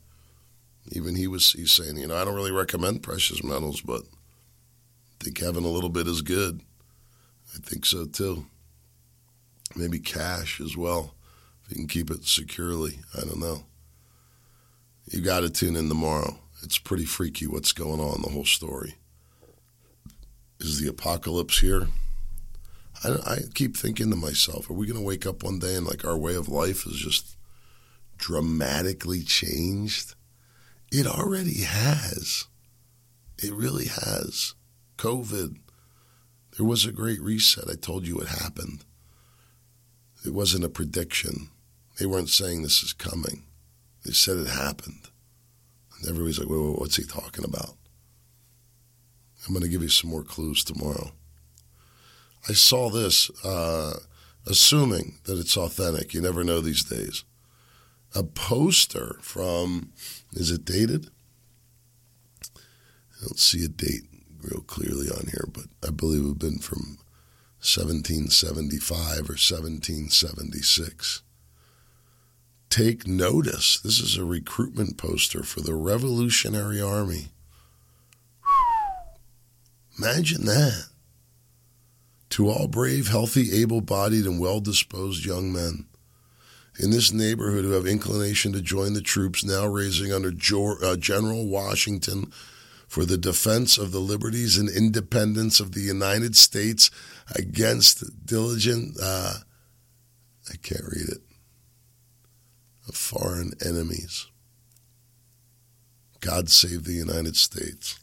Even 0.92 1.16
he 1.16 1.28
was 1.28 1.54
he's 1.54 1.72
saying, 1.72 1.98
you 1.98 2.08
know, 2.08 2.16
I 2.16 2.24
don't 2.24 2.36
really 2.36 2.52
recommend 2.52 3.04
precious 3.04 3.44
metals, 3.44 3.82
but 3.82 4.04
think 5.26 5.40
having 5.40 5.66
a 5.66 5.70
little 5.70 5.90
bit 5.90 6.08
is 6.08 6.22
good. 6.22 6.62
I 7.56 7.58
think 7.58 7.86
so 7.86 8.06
too. 8.06 8.46
Maybe 9.76 9.98
cash 9.98 10.62
as 10.62 10.78
well, 10.78 11.16
if 11.64 11.72
you 11.72 11.78
can 11.78 11.88
keep 11.88 12.12
it 12.12 12.26
securely. 12.26 13.00
I 13.18 13.22
don't 13.22 13.40
know. 13.40 13.64
You 15.10 15.22
got 15.22 15.40
to 15.40 15.50
tune 15.50 15.76
in 15.76 15.90
tomorrow. 15.90 16.38
It's 16.62 16.78
pretty 16.78 17.06
freaky 17.06 17.48
what's 17.48 17.72
going 17.72 18.00
on, 18.00 18.22
the 18.22 18.30
whole 18.30 18.46
story. 18.46 18.96
Is 20.60 20.80
the 20.80 20.88
apocalypse 20.88 21.60
here? 21.60 21.88
I, 23.04 23.10
I 23.26 23.38
keep 23.56 23.76
thinking 23.76 24.12
to 24.12 24.16
myself, 24.16 24.70
are 24.70 24.74
we 24.74 24.86
going 24.86 25.00
to 25.00 25.06
wake 25.06 25.26
up 25.26 25.44
one 25.44 25.58
day 25.58 25.76
and 25.76 25.88
like 25.88 26.06
our 26.06 26.18
way 26.18 26.36
of 26.36 26.50
life 26.50 26.86
is 26.86 26.98
just 26.98 27.36
dramatically 28.18 29.24
changed? 29.24 30.14
It 30.92 31.08
already 31.08 31.64
has. 31.64 32.46
It 33.40 33.54
really 33.54 33.88
has. 33.88 34.54
COVID, 34.98 35.58
there 36.58 36.66
was 36.66 36.86
a 36.86 36.92
great 36.92 37.22
reset. 37.22 37.70
I 37.70 37.76
told 37.76 38.08
you 38.08 38.20
it 38.20 38.28
happened. 38.28 38.86
It 40.26 40.34
wasn't 40.34 40.64
a 40.64 40.70
prediction. 40.70 41.50
They 42.00 42.06
weren't 42.06 42.30
saying 42.30 42.62
this 42.62 42.82
is 42.82 42.94
coming. 42.94 43.44
They 44.06 44.12
said 44.12 44.38
it 44.38 44.48
happened. 44.48 45.10
And 45.98 46.10
everybody's 46.10 46.40
like, 46.40 46.50
well, 46.50 46.74
what's 46.74 46.96
he 46.96 47.04
talking 47.04 47.46
about? 47.46 47.76
I'm 49.46 49.54
going 49.54 49.64
to 49.64 49.70
give 49.70 49.84
you 49.84 49.90
some 49.90 50.10
more 50.10 50.24
clues 50.24 50.64
tomorrow. 50.64 51.12
I 52.50 52.54
saw 52.54 52.90
this, 52.90 53.30
uh, 53.44 54.00
assuming 54.46 55.20
that 55.26 55.38
it's 55.38 55.58
authentic. 55.58 56.14
You 56.14 56.22
never 56.22 56.44
know 56.44 56.62
these 56.62 56.84
days. 56.84 57.24
A 58.16 58.24
poster 58.24 59.18
from, 59.22 59.92
is 60.34 60.52
it 60.52 60.66
dated? 60.66 61.10
I 62.54 63.22
don't 63.22 63.40
see 63.40 63.64
a 63.66 63.68
date 63.68 64.15
real 64.50 64.62
clearly 64.62 65.08
on 65.08 65.28
here, 65.28 65.48
but 65.52 65.66
I 65.86 65.92
believe 65.92 66.26
have 66.26 66.40
been 66.40 66.60
from 66.60 66.98
1775 67.60 69.30
or 69.30 69.38
1776. 69.38 71.22
Take 72.70 73.08
notice. 73.08 73.80
This 73.80 74.00
is 74.00 74.18
a 74.18 74.26
recruitment 74.26 74.98
poster 74.98 75.44
for 75.44 75.62
the 75.62 75.76
Revolutionary 75.76 76.82
Army. 76.82 77.30
Imagine 79.98 80.46
that. 80.46 80.88
To 82.32 82.50
all 82.50 82.68
brave, 82.68 83.08
healthy, 83.08 83.62
able 83.62 83.82
bodied, 83.82 84.26
and 84.26 84.40
well 84.40 84.60
disposed 84.60 85.26
young 85.26 85.54
men 85.54 85.86
in 86.78 86.92
this 86.92 87.14
neighborhood 87.14 87.64
who 87.64 87.72
have 87.72 87.88
inclination 87.88 88.52
to 88.52 88.62
join 88.62 88.94
the 88.94 89.02
troops 89.02 89.44
now 89.44 89.66
raising 89.66 90.12
under 90.12 90.30
uh, 90.84 90.96
General 90.98 91.48
Washington 91.48 92.32
for 92.88 93.06
the 93.06 93.18
defense 93.18 93.78
of 93.78 93.92
the 93.92 94.00
liberties 94.00 94.58
and 94.58 94.70
independence 94.70 95.60
of 95.60 95.74
the 95.74 95.82
United 95.82 96.36
States 96.36 96.92
against 97.36 98.26
diligent, 98.26 98.98
uh, 99.02 99.34
I 100.52 100.56
can't 100.58 100.84
read 100.84 101.10
it, 101.10 101.22
of 102.88 102.96
foreign 102.96 103.54
enemies. 103.66 104.28
God 106.20 106.50
save 106.50 106.86
the 106.86 106.94
United 106.94 107.36
States. 107.36 108.00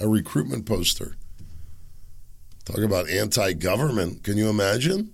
A 0.00 0.08
recruitment 0.08 0.66
poster. 0.66 1.16
Talk 2.64 2.78
about 2.78 3.08
anti 3.08 3.52
government. 3.52 4.22
Can 4.22 4.36
you 4.36 4.48
imagine? 4.48 5.12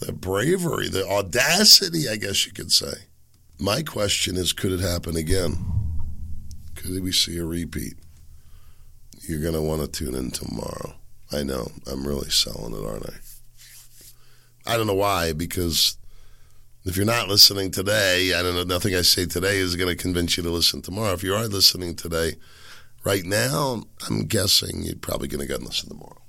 The 0.00 0.12
bravery, 0.12 0.88
the 0.88 1.06
audacity, 1.06 2.08
I 2.08 2.16
guess 2.16 2.46
you 2.46 2.52
could 2.52 2.72
say. 2.72 2.92
My 3.58 3.82
question 3.82 4.36
is 4.36 4.52
could 4.52 4.72
it 4.72 4.80
happen 4.80 5.16
again? 5.16 5.81
Could 6.82 7.02
we 7.02 7.12
see 7.12 7.38
a 7.38 7.44
repeat? 7.44 7.94
You're 9.28 9.40
going 9.40 9.54
to 9.54 9.62
want 9.62 9.82
to 9.82 9.88
tune 9.88 10.16
in 10.16 10.32
tomorrow. 10.32 10.94
I 11.30 11.44
know. 11.44 11.70
I'm 11.90 12.06
really 12.06 12.28
selling 12.28 12.74
it, 12.74 12.84
aren't 12.84 13.08
I? 13.08 14.72
I 14.74 14.76
don't 14.76 14.88
know 14.88 14.94
why, 14.94 15.32
because 15.32 15.96
if 16.84 16.96
you're 16.96 17.06
not 17.06 17.28
listening 17.28 17.70
today, 17.70 18.34
I 18.34 18.42
don't 18.42 18.56
know, 18.56 18.64
nothing 18.64 18.96
I 18.96 19.02
say 19.02 19.26
today 19.26 19.58
is 19.58 19.76
going 19.76 19.96
to 19.96 20.02
convince 20.02 20.36
you 20.36 20.42
to 20.42 20.50
listen 20.50 20.82
tomorrow. 20.82 21.12
If 21.12 21.22
you 21.22 21.34
are 21.34 21.46
listening 21.46 21.94
today, 21.94 22.34
right 23.04 23.24
now, 23.24 23.84
I'm 24.08 24.26
guessing 24.26 24.82
you're 24.82 24.96
probably 24.96 25.28
going 25.28 25.40
to 25.40 25.46
go 25.46 25.54
and 25.54 25.64
listen 25.64 25.88
tomorrow. 25.88 26.20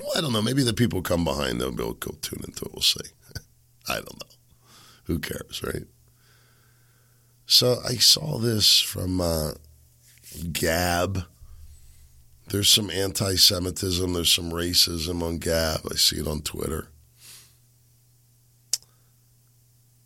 Well, 0.00 0.12
I 0.16 0.20
don't 0.20 0.32
know. 0.32 0.42
Maybe 0.42 0.62
the 0.62 0.72
people 0.72 1.02
come 1.02 1.24
behind 1.24 1.60
them 1.60 1.74
will 1.74 1.94
go 1.94 2.12
tune 2.22 2.44
into 2.46 2.64
it. 2.64 2.72
We'll 2.72 2.82
see. 2.82 3.00
I 3.88 3.94
don't 3.94 4.20
know. 4.20 4.36
Who 5.04 5.18
cares, 5.18 5.62
right? 5.64 5.82
So 7.50 7.80
I 7.82 7.94
saw 7.94 8.36
this 8.36 8.78
from 8.78 9.22
uh, 9.22 9.52
Gab. 10.52 11.24
There's 12.48 12.68
some 12.68 12.90
anti 12.90 13.36
Semitism, 13.36 14.12
there's 14.12 14.30
some 14.30 14.50
racism 14.50 15.22
on 15.22 15.38
Gab. 15.38 15.80
I 15.90 15.96
see 15.96 16.16
it 16.16 16.28
on 16.28 16.42
Twitter. 16.42 16.88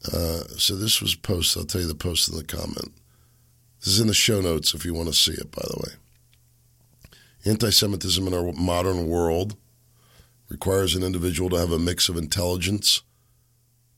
Uh, 0.06 0.44
so 0.56 0.76
this 0.76 1.02
was 1.02 1.16
posted. 1.16 1.60
I'll 1.60 1.66
tell 1.66 1.80
you 1.80 1.88
the 1.88 1.96
post 1.96 2.28
in 2.28 2.36
the 2.36 2.44
comment. 2.44 2.92
This 3.80 3.94
is 3.94 4.00
in 4.00 4.06
the 4.06 4.14
show 4.14 4.40
notes 4.40 4.72
if 4.72 4.84
you 4.84 4.94
want 4.94 5.08
to 5.08 5.14
see 5.14 5.32
it, 5.32 5.50
by 5.50 5.62
the 5.62 5.80
way. 5.84 5.94
Anti 7.44 7.70
Semitism 7.70 8.24
in 8.24 8.34
our 8.34 8.52
modern 8.52 9.08
world 9.08 9.56
requires 10.48 10.94
an 10.94 11.02
individual 11.02 11.50
to 11.50 11.58
have 11.58 11.72
a 11.72 11.78
mix 11.78 12.08
of 12.08 12.16
intelligence, 12.16 13.02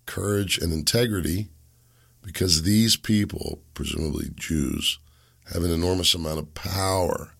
courage, 0.06 0.56
and 0.56 0.72
integrity 0.72 1.50
because 2.24 2.62
these 2.62 2.96
people, 2.96 3.60
presumably 3.74 4.30
Jews, 4.34 4.98
have 5.52 5.62
an 5.62 5.70
enormous 5.70 6.14
amount 6.14 6.38
of 6.38 6.54
power. 6.54 7.34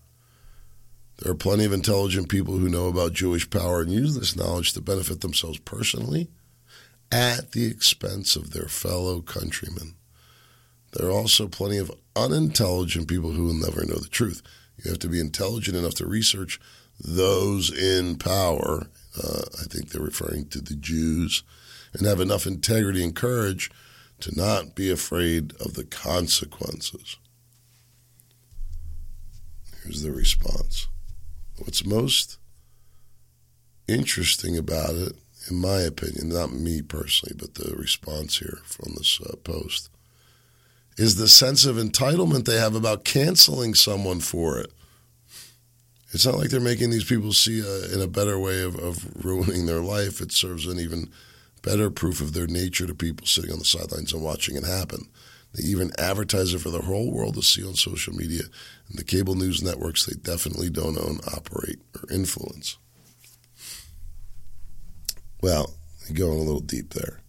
There 1.18 1.32
are 1.32 1.36
plenty 1.36 1.64
of 1.64 1.72
intelligent 1.72 2.28
people 2.28 2.58
who 2.58 2.68
know 2.68 2.88
about 2.88 3.14
Jewish 3.14 3.48
power 3.48 3.80
and 3.80 3.90
use 3.90 4.14
this 4.14 4.36
knowledge 4.36 4.74
to 4.74 4.82
benefit 4.82 5.22
themselves 5.22 5.58
personally 5.58 6.28
at 7.10 7.52
the 7.52 7.66
expense 7.66 8.36
of 8.36 8.50
their 8.50 8.66
fellow 8.66 9.22
countrymen. 9.22 9.94
There 10.92 11.08
are 11.08 11.12
also 11.12 11.48
plenty 11.48 11.78
of 11.78 11.90
unintelligent 12.14 13.08
people 13.08 13.30
who 13.30 13.46
will 13.46 13.54
never 13.54 13.84
know 13.84 13.96
the 13.96 14.08
truth. 14.08 14.42
You 14.76 14.90
have 14.90 15.00
to 15.00 15.08
be 15.08 15.20
intelligent 15.20 15.76
enough 15.76 15.94
to 15.94 16.06
research 16.06 16.60
those 17.00 17.72
in 17.72 18.16
power. 18.16 18.88
Uh, 19.16 19.42
I 19.60 19.64
think 19.64 19.88
they're 19.88 20.02
referring 20.02 20.48
to 20.48 20.60
the 20.60 20.76
Jews, 20.76 21.42
and 21.92 22.06
have 22.06 22.20
enough 22.20 22.46
integrity 22.46 23.02
and 23.02 23.14
courage 23.14 23.70
to 24.20 24.34
not 24.36 24.74
be 24.74 24.90
afraid 24.90 25.52
of 25.60 25.74
the 25.74 25.84
consequences. 25.84 27.16
Here's 29.82 30.02
the 30.02 30.12
response. 30.12 30.88
What's 31.58 31.84
most 31.84 32.38
interesting 33.86 34.56
about 34.56 34.94
it, 34.94 35.12
in 35.50 35.56
my 35.56 35.80
opinion, 35.80 36.30
not 36.30 36.52
me 36.52 36.80
personally, 36.80 37.36
but 37.38 37.54
the 37.54 37.74
response 37.76 38.38
here 38.38 38.58
from 38.64 38.94
this 38.96 39.20
uh, 39.20 39.36
post, 39.44 39.90
is 40.96 41.16
the 41.16 41.28
sense 41.28 41.66
of 41.66 41.76
entitlement 41.76 42.44
they 42.44 42.56
have 42.56 42.74
about 42.74 43.04
canceling 43.04 43.74
someone 43.74 44.20
for 44.20 44.58
it. 44.58 44.72
It's 46.12 46.24
not 46.24 46.36
like 46.36 46.50
they're 46.50 46.60
making 46.60 46.90
these 46.90 47.04
people 47.04 47.32
see 47.32 47.60
a, 47.60 47.92
in 47.92 48.00
a 48.00 48.06
better 48.06 48.38
way 48.38 48.62
of, 48.62 48.76
of 48.76 49.24
ruining 49.24 49.66
their 49.66 49.80
life. 49.80 50.20
It 50.20 50.30
serves 50.30 50.66
an 50.66 50.78
even 50.78 51.10
better 51.64 51.90
proof 51.90 52.20
of 52.20 52.34
their 52.34 52.46
nature 52.46 52.86
to 52.86 52.94
people 52.94 53.26
sitting 53.26 53.50
on 53.50 53.58
the 53.58 53.64
sidelines 53.64 54.12
and 54.12 54.22
watching 54.22 54.56
it 54.56 54.64
happen. 54.64 55.08
They 55.54 55.64
even 55.64 55.92
advertise 55.98 56.52
it 56.52 56.60
for 56.60 56.70
the 56.70 56.82
whole 56.82 57.10
world 57.10 57.34
to 57.34 57.42
see 57.42 57.64
on 57.64 57.74
social 57.74 58.12
media. 58.12 58.42
And 58.88 58.98
the 58.98 59.04
cable 59.04 59.34
news 59.34 59.62
networks 59.62 60.04
they 60.04 60.16
definitely 60.16 60.68
don't 60.68 60.98
own, 60.98 61.20
operate, 61.34 61.80
or 61.94 62.12
influence. 62.12 62.76
Well, 65.40 65.74
going 66.12 66.38
a 66.38 66.42
little 66.42 66.60
deep 66.60 66.92
there. 66.92 67.20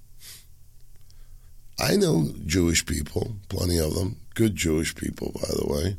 I 1.80 1.95
know 1.95 2.32
Jewish 2.45 2.86
people, 2.86 3.36
plenty 3.50 3.78
of 3.80 3.93
them, 3.95 4.17
good 4.34 4.56
Jewish 4.56 4.95
people, 4.95 5.32
by 5.34 5.48
the 5.50 5.67
way. 5.67 5.98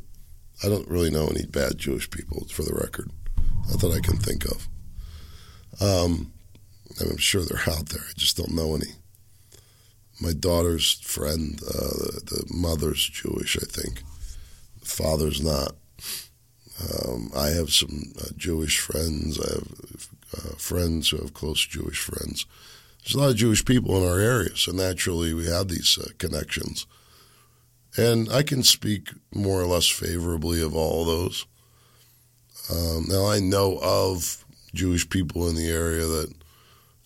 I 0.63 0.69
don't 0.69 0.87
really 0.87 1.11
know 1.11 1.27
any 1.27 1.45
bad 1.45 1.77
Jewish 1.77 2.09
people, 2.09 2.45
for 2.49 2.63
the 2.63 2.73
record, 2.73 3.11
not 3.69 3.79
that 3.81 3.91
I 3.91 3.99
can 3.99 4.17
think 4.17 4.45
of. 4.45 4.67
Um, 5.79 6.33
I'm 6.99 7.17
sure 7.17 7.43
they're 7.43 7.73
out 7.73 7.89
there. 7.89 8.01
I 8.01 8.13
just 8.15 8.37
don't 8.37 8.55
know 8.55 8.75
any. 8.75 8.93
My 10.19 10.33
daughter's 10.33 10.93
friend, 11.01 11.59
uh, 11.63 11.71
the, 11.71 12.21
the, 12.25 12.53
mother's 12.53 13.07
Jewish, 13.07 13.55
I 13.55 13.65
think. 13.65 14.01
The 14.79 14.87
father's 14.87 15.41
not. 15.41 15.75
Um, 16.81 17.31
I 17.35 17.49
have 17.49 17.71
some 17.71 18.13
uh, 18.19 18.29
Jewish 18.35 18.79
friends. 18.79 19.39
I 19.39 19.53
have 19.53 20.09
uh, 20.37 20.55
friends 20.57 21.09
who 21.09 21.17
have 21.17 21.33
close 21.33 21.65
Jewish 21.65 21.99
friends. 21.99 22.45
There's 23.03 23.15
a 23.15 23.19
lot 23.19 23.29
of 23.29 23.35
Jewish 23.35 23.63
people 23.63 23.95
in 23.97 24.07
our 24.07 24.19
area, 24.19 24.55
so 24.55 24.71
naturally 24.71 25.33
we 25.33 25.47
have 25.47 25.67
these 25.67 25.97
uh, 26.01 26.09
connections. 26.17 26.87
And 27.95 28.31
I 28.31 28.43
can 28.43 28.63
speak 28.63 29.09
more 29.33 29.61
or 29.61 29.65
less 29.65 29.87
favorably 29.87 30.61
of 30.61 30.75
all 30.75 31.01
of 31.01 31.07
those. 31.07 31.45
Um, 32.69 33.05
now, 33.07 33.27
I 33.27 33.39
know 33.39 33.79
of 33.81 34.43
Jewish 34.73 35.09
people 35.09 35.47
in 35.47 35.55
the 35.55 35.69
area 35.69 36.05
that 36.05 36.33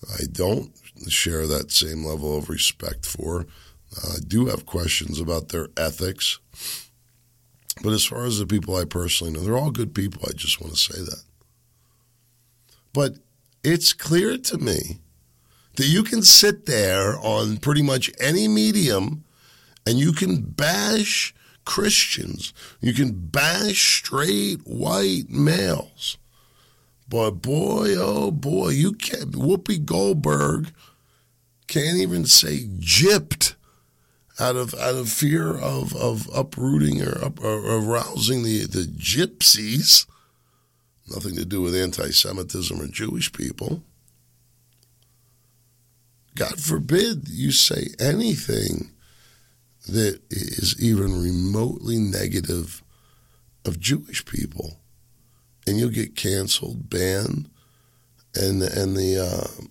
I 0.10 0.24
don't 0.32 0.72
share 1.08 1.48
that 1.48 1.72
same 1.72 2.04
level 2.06 2.38
of 2.38 2.50
respect 2.50 3.06
for. 3.06 3.48
Uh, 3.98 4.14
I 4.16 4.20
do 4.26 4.48
have 4.48 4.66
questions 4.66 5.20
about 5.20 5.50
their 5.50 5.68
ethics. 5.78 6.40
But 7.84 7.94
as 7.94 8.06
far 8.06 8.26
as 8.26 8.38
the 8.38 8.46
people 8.46 8.76
I 8.76 8.86
personally 8.86 9.34
know, 9.34 9.42
they're 9.42 9.58
all 9.58 9.72
good 9.72 9.94
people. 9.94 10.24
I 10.28 10.34
just 10.34 10.62
want 10.62 10.74
to 10.74 10.80
say 10.80 11.00
that. 11.00 11.24
But 12.94 13.16
it's 13.64 13.94
clear 13.94 14.38
to 14.38 14.58
me 14.58 15.00
that 15.78 15.88
you 15.88 16.04
can 16.04 16.22
sit 16.22 16.66
there 16.66 17.18
on 17.20 17.58
pretty 17.58 17.82
much 17.82 18.12
any 18.20 18.48
medium 18.48 19.24
and 19.86 19.98
you 19.98 20.12
can 20.12 20.42
bash 20.42 21.34
Christians. 21.66 22.54
You 22.82 22.94
can 22.94 23.14
bash 23.14 23.98
straight 24.00 24.60
white 24.66 25.30
males. 25.30 26.18
But 27.12 27.42
boy, 27.42 27.96
oh 27.98 28.32
boy, 28.32 28.70
you 28.70 28.94
can't. 28.94 29.34
Whoopi 29.34 29.84
Goldberg 29.84 30.72
can't 31.68 31.98
even 31.98 32.26
say 32.26 32.70
gypped 32.80 33.56
out 34.40 34.56
of 34.56 34.74
out 34.76 34.96
of 34.96 35.10
fear 35.10 35.58
of, 35.58 35.94
of 35.94 36.30
uprooting 36.34 37.02
or, 37.02 37.22
up, 37.22 37.44
or 37.44 37.76
arousing 37.76 38.44
the, 38.44 38.66
the 38.66 38.84
gypsies. 38.84 40.08
Nothing 41.14 41.36
to 41.36 41.44
do 41.44 41.62
with 41.62 41.76
anti 41.76 42.12
Semitism 42.12 42.80
or 42.80 42.88
Jewish 42.88 43.34
people. 43.34 43.84
God 46.36 46.62
forbid 46.62 47.28
you 47.28 47.52
say 47.52 47.88
anything 48.00 48.92
that 49.86 50.22
is 50.30 50.82
even 50.82 51.22
remotely 51.22 51.98
negative 51.98 52.82
of 53.66 53.82
Jewish 53.82 54.24
people, 54.24 54.78
and 55.68 55.78
you'll 55.78 55.90
get 55.90 56.16
canceled, 56.16 56.90
banned, 56.90 57.50
and 58.36 58.62
and 58.62 58.96
the 58.96 59.18
uh, 59.20 59.66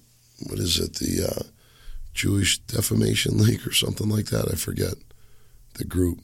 what 0.48 0.58
is 0.58 0.78
it 0.78 0.94
the 0.94 1.28
uh, 1.28 1.42
Jewish 2.14 2.58
Defamation 2.60 3.38
League 3.38 3.66
or 3.66 3.72
something 3.72 4.08
like 4.08 4.26
that? 4.26 4.48
I 4.50 4.56
forget 4.56 4.94
the 5.74 5.84
group. 5.84 6.20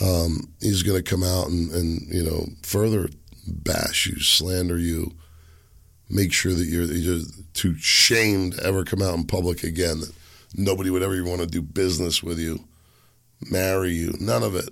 Um, 0.00 0.52
he's 0.60 0.82
going 0.82 1.02
to 1.02 1.10
come 1.10 1.22
out 1.22 1.48
and, 1.48 1.70
and 1.72 2.02
you 2.12 2.22
know 2.22 2.46
further 2.62 3.08
bash 3.46 4.06
you, 4.06 4.20
slander 4.20 4.78
you, 4.78 5.12
make 6.10 6.32
sure 6.32 6.52
that 6.52 6.66
you're, 6.66 6.84
you're 6.84 7.22
too 7.54 7.76
shamed 7.78 8.54
to 8.54 8.64
ever 8.64 8.84
come 8.84 9.02
out 9.02 9.14
in 9.14 9.24
public 9.24 9.62
again. 9.62 10.00
That 10.00 10.12
nobody 10.54 10.90
would 10.90 11.02
ever 11.02 11.22
want 11.24 11.40
to 11.40 11.46
do 11.46 11.62
business 11.62 12.22
with 12.22 12.38
you, 12.38 12.64
marry 13.50 13.90
you. 13.90 14.14
None 14.20 14.42
of 14.42 14.54
it. 14.54 14.70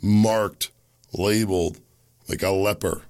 Marked, 0.00 0.70
labeled 1.12 1.78
like 2.28 2.42
a 2.42 2.50
leper. 2.50 3.02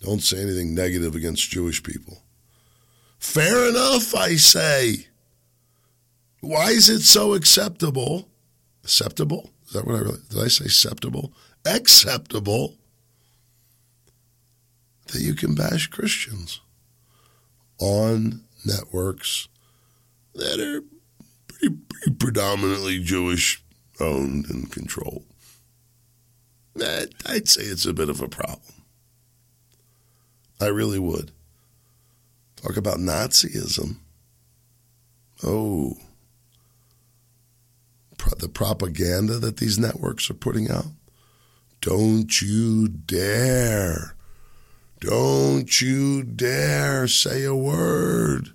Don't 0.00 0.22
say 0.22 0.40
anything 0.42 0.74
negative 0.74 1.14
against 1.14 1.50
Jewish 1.50 1.82
people. 1.82 2.22
Fair 3.18 3.68
enough, 3.68 4.14
I 4.14 4.34
say. 4.36 5.06
Why 6.40 6.70
is 6.70 6.88
it 6.88 7.02
so 7.02 7.34
acceptable? 7.34 8.28
Acceptable? 8.82 9.50
Is 9.66 9.74
that 9.74 9.86
what 9.86 9.94
I 9.94 10.00
really 10.00 10.20
did 10.28 10.40
I 10.40 10.48
say 10.48 10.64
acceptable? 10.64 11.32
Acceptable 11.64 12.74
that 15.06 15.22
you 15.22 15.34
can 15.34 15.54
bash 15.54 15.86
Christians 15.86 16.60
on 17.78 18.42
networks 18.64 19.48
that 20.34 20.58
are 20.58 20.82
pretty, 21.46 21.76
pretty 21.88 22.16
predominantly 22.16 22.98
Jewish 23.02 23.62
owned 24.00 24.50
and 24.50 24.70
controlled. 24.70 25.24
I'd 26.80 27.48
say 27.48 27.62
it's 27.62 27.86
a 27.86 27.92
bit 27.92 28.08
of 28.08 28.20
a 28.20 28.28
problem. 28.28 28.60
I 30.60 30.66
really 30.66 30.98
would. 30.98 31.32
Talk 32.56 32.76
about 32.76 32.98
Nazism. 32.98 33.96
Oh, 35.42 35.96
the 38.38 38.48
propaganda 38.48 39.38
that 39.38 39.56
these 39.56 39.78
networks 39.78 40.30
are 40.30 40.34
putting 40.34 40.70
out. 40.70 40.86
Don't 41.80 42.40
you 42.40 42.88
dare. 42.88 44.14
Don't 45.00 45.80
you 45.80 46.22
dare 46.22 47.08
say 47.08 47.42
a 47.42 47.54
word 47.54 48.50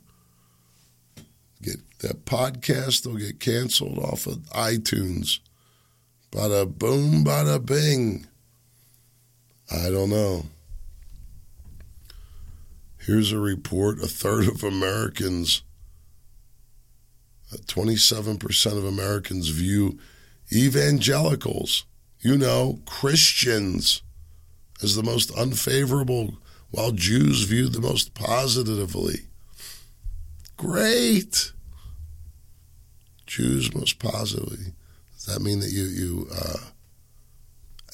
Get 1.62 2.00
that 2.00 2.26
podcast 2.26 3.04
they'll 3.04 3.16
get 3.16 3.40
canceled 3.40 3.98
off 3.98 4.28
of 4.28 4.38
iTunes. 4.52 5.40
Bada 6.32 6.68
boom, 6.68 7.24
bada 7.24 7.64
bing. 7.64 8.28
I 9.72 9.90
don't 9.90 10.10
know. 10.10 10.46
Here's 13.00 13.32
a 13.32 13.40
report 13.40 14.00
a 14.00 14.08
third 14.08 14.48
of 14.48 14.64
Americans, 14.64 15.64
27% 17.54 18.68
uh, 18.74 18.78
of 18.78 18.84
Americans 18.84 19.48
view 19.48 19.98
evangelicals, 20.52 21.86
you 22.20 22.38
know, 22.38 22.80
Christians, 22.86 24.02
as 24.84 24.96
the 24.96 25.04
most 25.04 25.32
unfavorable, 25.32 26.38
while 26.72 26.92
Jews 26.92 27.44
viewed 27.44 27.74
the 27.74 27.82
most 27.82 28.14
positively. 28.14 29.28
Great. 30.58 31.54
Jews 33.26 33.74
most 33.74 34.00
positively. 34.00 34.74
That 35.28 35.42
mean 35.42 35.60
that 35.60 35.72
you 35.72 35.84
you 35.84 36.28
uh, 36.34 36.58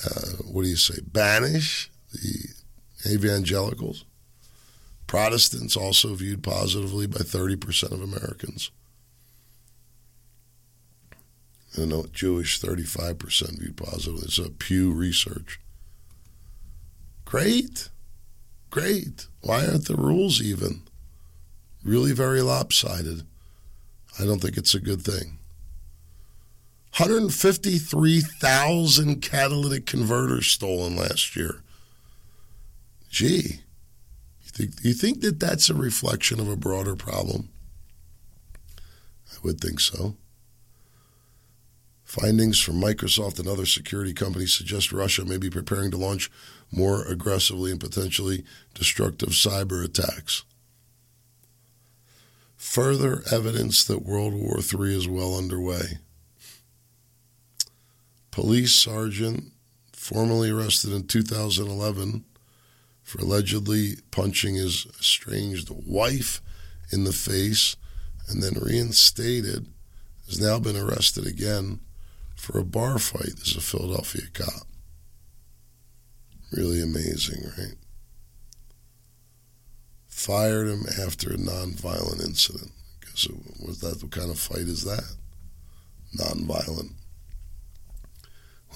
uh, 0.06 0.30
what 0.52 0.64
do 0.64 0.70
you 0.70 0.76
say 0.76 1.02
banish 1.06 1.92
the 2.14 3.12
evangelicals? 3.12 4.06
Protestants 5.08 5.76
also 5.76 6.14
viewed 6.14 6.44
positively 6.44 7.08
by 7.08 7.20
thirty 7.20 7.56
percent 7.56 7.92
of 7.92 8.02
Americans. 8.02 8.72
I 11.74 11.80
don't 11.80 11.90
know 11.90 12.06
Jewish 12.14 12.60
thirty 12.60 12.84
five 12.84 13.18
percent 13.18 13.60
viewed 13.60 13.78
positively. 13.78 14.26
It's 14.26 14.38
a 14.38 14.52
Pew 14.52 14.92
research. 14.92 15.60
Great, 17.26 17.90
great. 18.70 19.28
Why 19.42 19.66
aren't 19.66 19.88
the 19.88 19.96
rules 19.96 20.40
even? 20.40 20.84
Really 21.84 22.12
very 22.12 22.42
lopsided. 22.42 23.24
I 24.20 24.26
don't 24.26 24.40
think 24.40 24.56
it's 24.56 24.76
a 24.76 24.80
good 24.80 25.02
thing. 25.02 25.40
153,000 26.98 29.22
catalytic 29.22 29.86
converters 29.86 30.48
stolen 30.48 30.96
last 30.96 31.36
year. 31.36 31.62
Gee, 33.10 33.60
you 34.42 34.52
think, 34.52 34.72
you 34.84 34.94
think 34.94 35.20
that 35.22 35.40
that's 35.40 35.70
a 35.70 35.74
reflection 35.74 36.40
of 36.40 36.48
a 36.48 36.56
broader 36.56 36.96
problem? 36.96 37.50
I 38.78 39.38
would 39.44 39.60
think 39.60 39.80
so. 39.80 40.16
Findings 42.04 42.60
from 42.60 42.76
Microsoft 42.76 43.40
and 43.40 43.48
other 43.48 43.66
security 43.66 44.14
companies 44.14 44.54
suggest 44.54 44.92
Russia 44.92 45.26
may 45.26 45.38
be 45.38 45.50
preparing 45.50 45.90
to 45.92 45.98
launch 45.98 46.30
more 46.72 47.04
aggressively 47.08 47.72
and 47.72 47.80
potentially 47.80 48.44
destructive 48.76 49.30
cyber 49.30 49.84
attacks 49.84 50.44
further 52.64 53.22
evidence 53.32 53.84
that 53.84 54.06
World 54.06 54.34
War 54.34 54.58
III 54.58 54.96
is 54.96 55.08
well 55.08 55.38
underway. 55.38 56.00
Police 58.34 58.74
sergeant 58.74 59.52
formally 59.92 60.50
arrested 60.50 60.92
in 60.92 61.06
2011 61.06 62.26
for 63.04 63.20
allegedly 63.22 63.98
punching 64.10 64.56
his 64.56 64.88
estranged 65.00 65.70
wife 65.70 66.42
in 66.92 67.04
the 67.04 67.14
face 67.14 67.76
and 68.28 68.42
then 68.42 68.56
reinstated, 68.60 69.68
has 70.26 70.42
now 70.42 70.58
been 70.58 70.76
arrested 70.76 71.28
again 71.28 71.80
for 72.36 72.58
a 72.58 72.64
bar 72.64 72.98
fight 72.98 73.40
as 73.40 73.56
a 73.56 73.62
Philadelphia 73.62 74.24
cop. 74.34 74.66
Really 76.52 76.82
amazing, 76.82 77.52
right? 77.56 77.76
Fired 80.08 80.70
him 80.70 80.86
after 81.06 81.30
a 81.30 81.38
nonviolent 81.38 82.26
incident. 82.26 82.72
Because 83.00 83.28
was 83.64 83.80
that 83.82 84.02
what 84.02 84.12
kind 84.12 84.32
of 84.32 84.40
fight 84.40 84.62
is 84.62 84.84
that? 84.86 85.04
Nonviolent. 86.18 86.94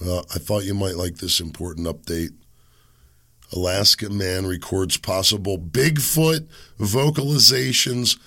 I 0.01 0.39
thought 0.39 0.65
you 0.65 0.73
might 0.73 0.95
like 0.95 1.17
this 1.17 1.39
important 1.39 1.87
update. 1.87 2.31
Alaska 3.53 4.09
man 4.09 4.45
records 4.45 4.97
possible 4.97 5.57
Bigfoot 5.57 6.47
vocalizations 6.79 8.17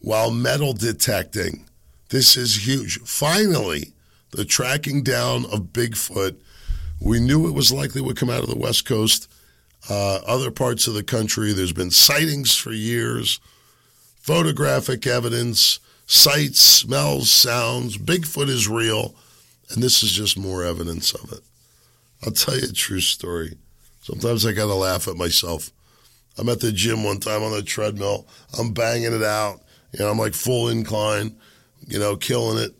while 0.00 0.30
metal 0.30 0.72
detecting. 0.72 1.66
This 2.10 2.36
is 2.36 2.66
huge. 2.66 2.98
Finally, 3.00 3.92
the 4.30 4.44
tracking 4.44 5.02
down 5.02 5.44
of 5.46 5.72
Bigfoot. 5.72 6.36
We 7.00 7.20
knew 7.20 7.48
it 7.48 7.54
was 7.54 7.72
likely 7.72 8.00
would 8.00 8.16
come 8.16 8.30
out 8.30 8.42
of 8.42 8.50
the 8.50 8.58
West 8.58 8.84
Coast, 8.84 9.30
uh, 9.88 10.20
other 10.26 10.50
parts 10.50 10.86
of 10.86 10.94
the 10.94 11.02
country. 11.02 11.52
There's 11.52 11.72
been 11.72 11.90
sightings 11.90 12.56
for 12.56 12.72
years, 12.72 13.40
photographic 14.20 15.06
evidence, 15.06 15.78
sights, 16.06 16.60
smells, 16.60 17.30
sounds. 17.30 17.96
Bigfoot 17.96 18.48
is 18.48 18.68
real, 18.68 19.14
and 19.70 19.82
this 19.82 20.02
is 20.02 20.12
just 20.12 20.38
more 20.38 20.64
evidence 20.64 21.12
of 21.14 21.32
it. 21.32 21.40
I'll 22.24 22.32
tell 22.32 22.56
you 22.56 22.68
a 22.68 22.72
true 22.72 23.00
story. 23.00 23.56
Sometimes 24.02 24.44
I 24.44 24.52
got 24.52 24.66
to 24.66 24.74
laugh 24.74 25.08
at 25.08 25.16
myself. 25.16 25.70
I'm 26.36 26.48
at 26.48 26.60
the 26.60 26.72
gym 26.72 27.04
one 27.04 27.20
time 27.20 27.42
on 27.42 27.52
the 27.52 27.62
treadmill. 27.62 28.26
I'm 28.58 28.72
banging 28.72 29.12
it 29.12 29.22
out. 29.22 29.60
You 29.92 30.00
know, 30.00 30.10
I'm 30.10 30.18
like 30.18 30.34
full 30.34 30.68
incline, 30.68 31.36
you 31.86 31.98
know, 31.98 32.16
killing 32.16 32.58
it. 32.58 32.74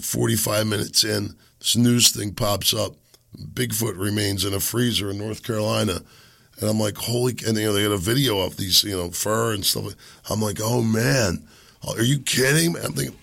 45 0.00 0.66
minutes 0.66 1.04
in, 1.04 1.36
this 1.58 1.76
news 1.76 2.10
thing 2.10 2.34
pops 2.34 2.74
up. 2.74 2.92
Bigfoot 3.36 3.98
remains 3.98 4.44
in 4.44 4.54
a 4.54 4.60
freezer 4.60 5.10
in 5.10 5.18
North 5.18 5.42
Carolina. 5.42 6.00
And 6.60 6.70
I'm 6.70 6.78
like, 6.78 6.96
holy, 6.96 7.32
and 7.46 7.56
you 7.56 7.66
know, 7.66 7.72
they 7.72 7.82
got 7.82 7.92
a 7.92 7.98
video 7.98 8.40
of 8.40 8.56
these, 8.56 8.84
you 8.84 8.96
know, 8.96 9.10
fur 9.10 9.54
and 9.54 9.64
stuff. 9.64 9.94
I'm 10.30 10.40
like, 10.40 10.58
oh 10.62 10.82
man, 10.82 11.46
are 11.92 12.02
you 12.02 12.18
kidding? 12.20 12.76
I'm 12.76 12.92
thinking, 12.92 13.16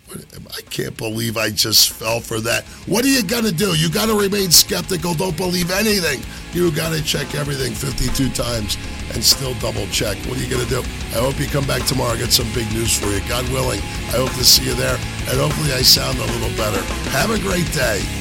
I 0.50 0.62
can't 0.70 0.96
believe 0.98 1.38
I 1.38 1.50
just 1.50 1.92
fell 1.92 2.20
for 2.20 2.40
that. 2.42 2.64
What 2.86 3.06
are 3.06 3.08
you 3.08 3.24
going 3.24 3.46
to 3.46 3.52
do? 3.52 3.76
You 3.76 3.90
got 3.90 4.08
to 4.08 4.20
remain 4.20 4.52
skeptical. 4.52 5.14
Don't 5.14 5.36
believe 5.38 5.72
anything. 5.72 6.22
You 6.54 6.72
got 6.72 6.94
to 6.94 7.04
check 7.04 7.34
everything 7.36 7.74
52 7.74 8.30
times 8.30 8.78
and 9.14 9.24
still 9.24 9.54
double 9.56 9.88
check. 9.88 10.18
What 10.28 10.38
are 10.38 10.44
you 10.44 10.50
going 10.50 10.64
to 10.64 10.70
do? 10.70 10.82
I 11.16 11.24
hope 11.24 11.40
you 11.40 11.48
come 11.48 11.66
back 11.66 11.86
tomorrow. 11.88 12.14
I 12.14 12.20
got 12.20 12.32
some 12.32 12.52
big 12.54 12.72
news 12.74 12.98
for 12.98 13.08
you. 13.08 13.22
God 13.28 13.50
willing, 13.52 13.80
I 14.14 14.20
hope 14.20 14.32
to 14.34 14.44
see 14.44 14.66
you 14.66 14.76
there. 14.76 14.96
And 15.30 15.40
hopefully 15.40 15.74
I 15.74 15.82
sound 15.82 16.18
a 16.20 16.26
little 16.26 16.56
better. 16.58 16.82
Have 17.12 17.32
a 17.32 17.40
great 17.40 17.72
day. 17.74 18.21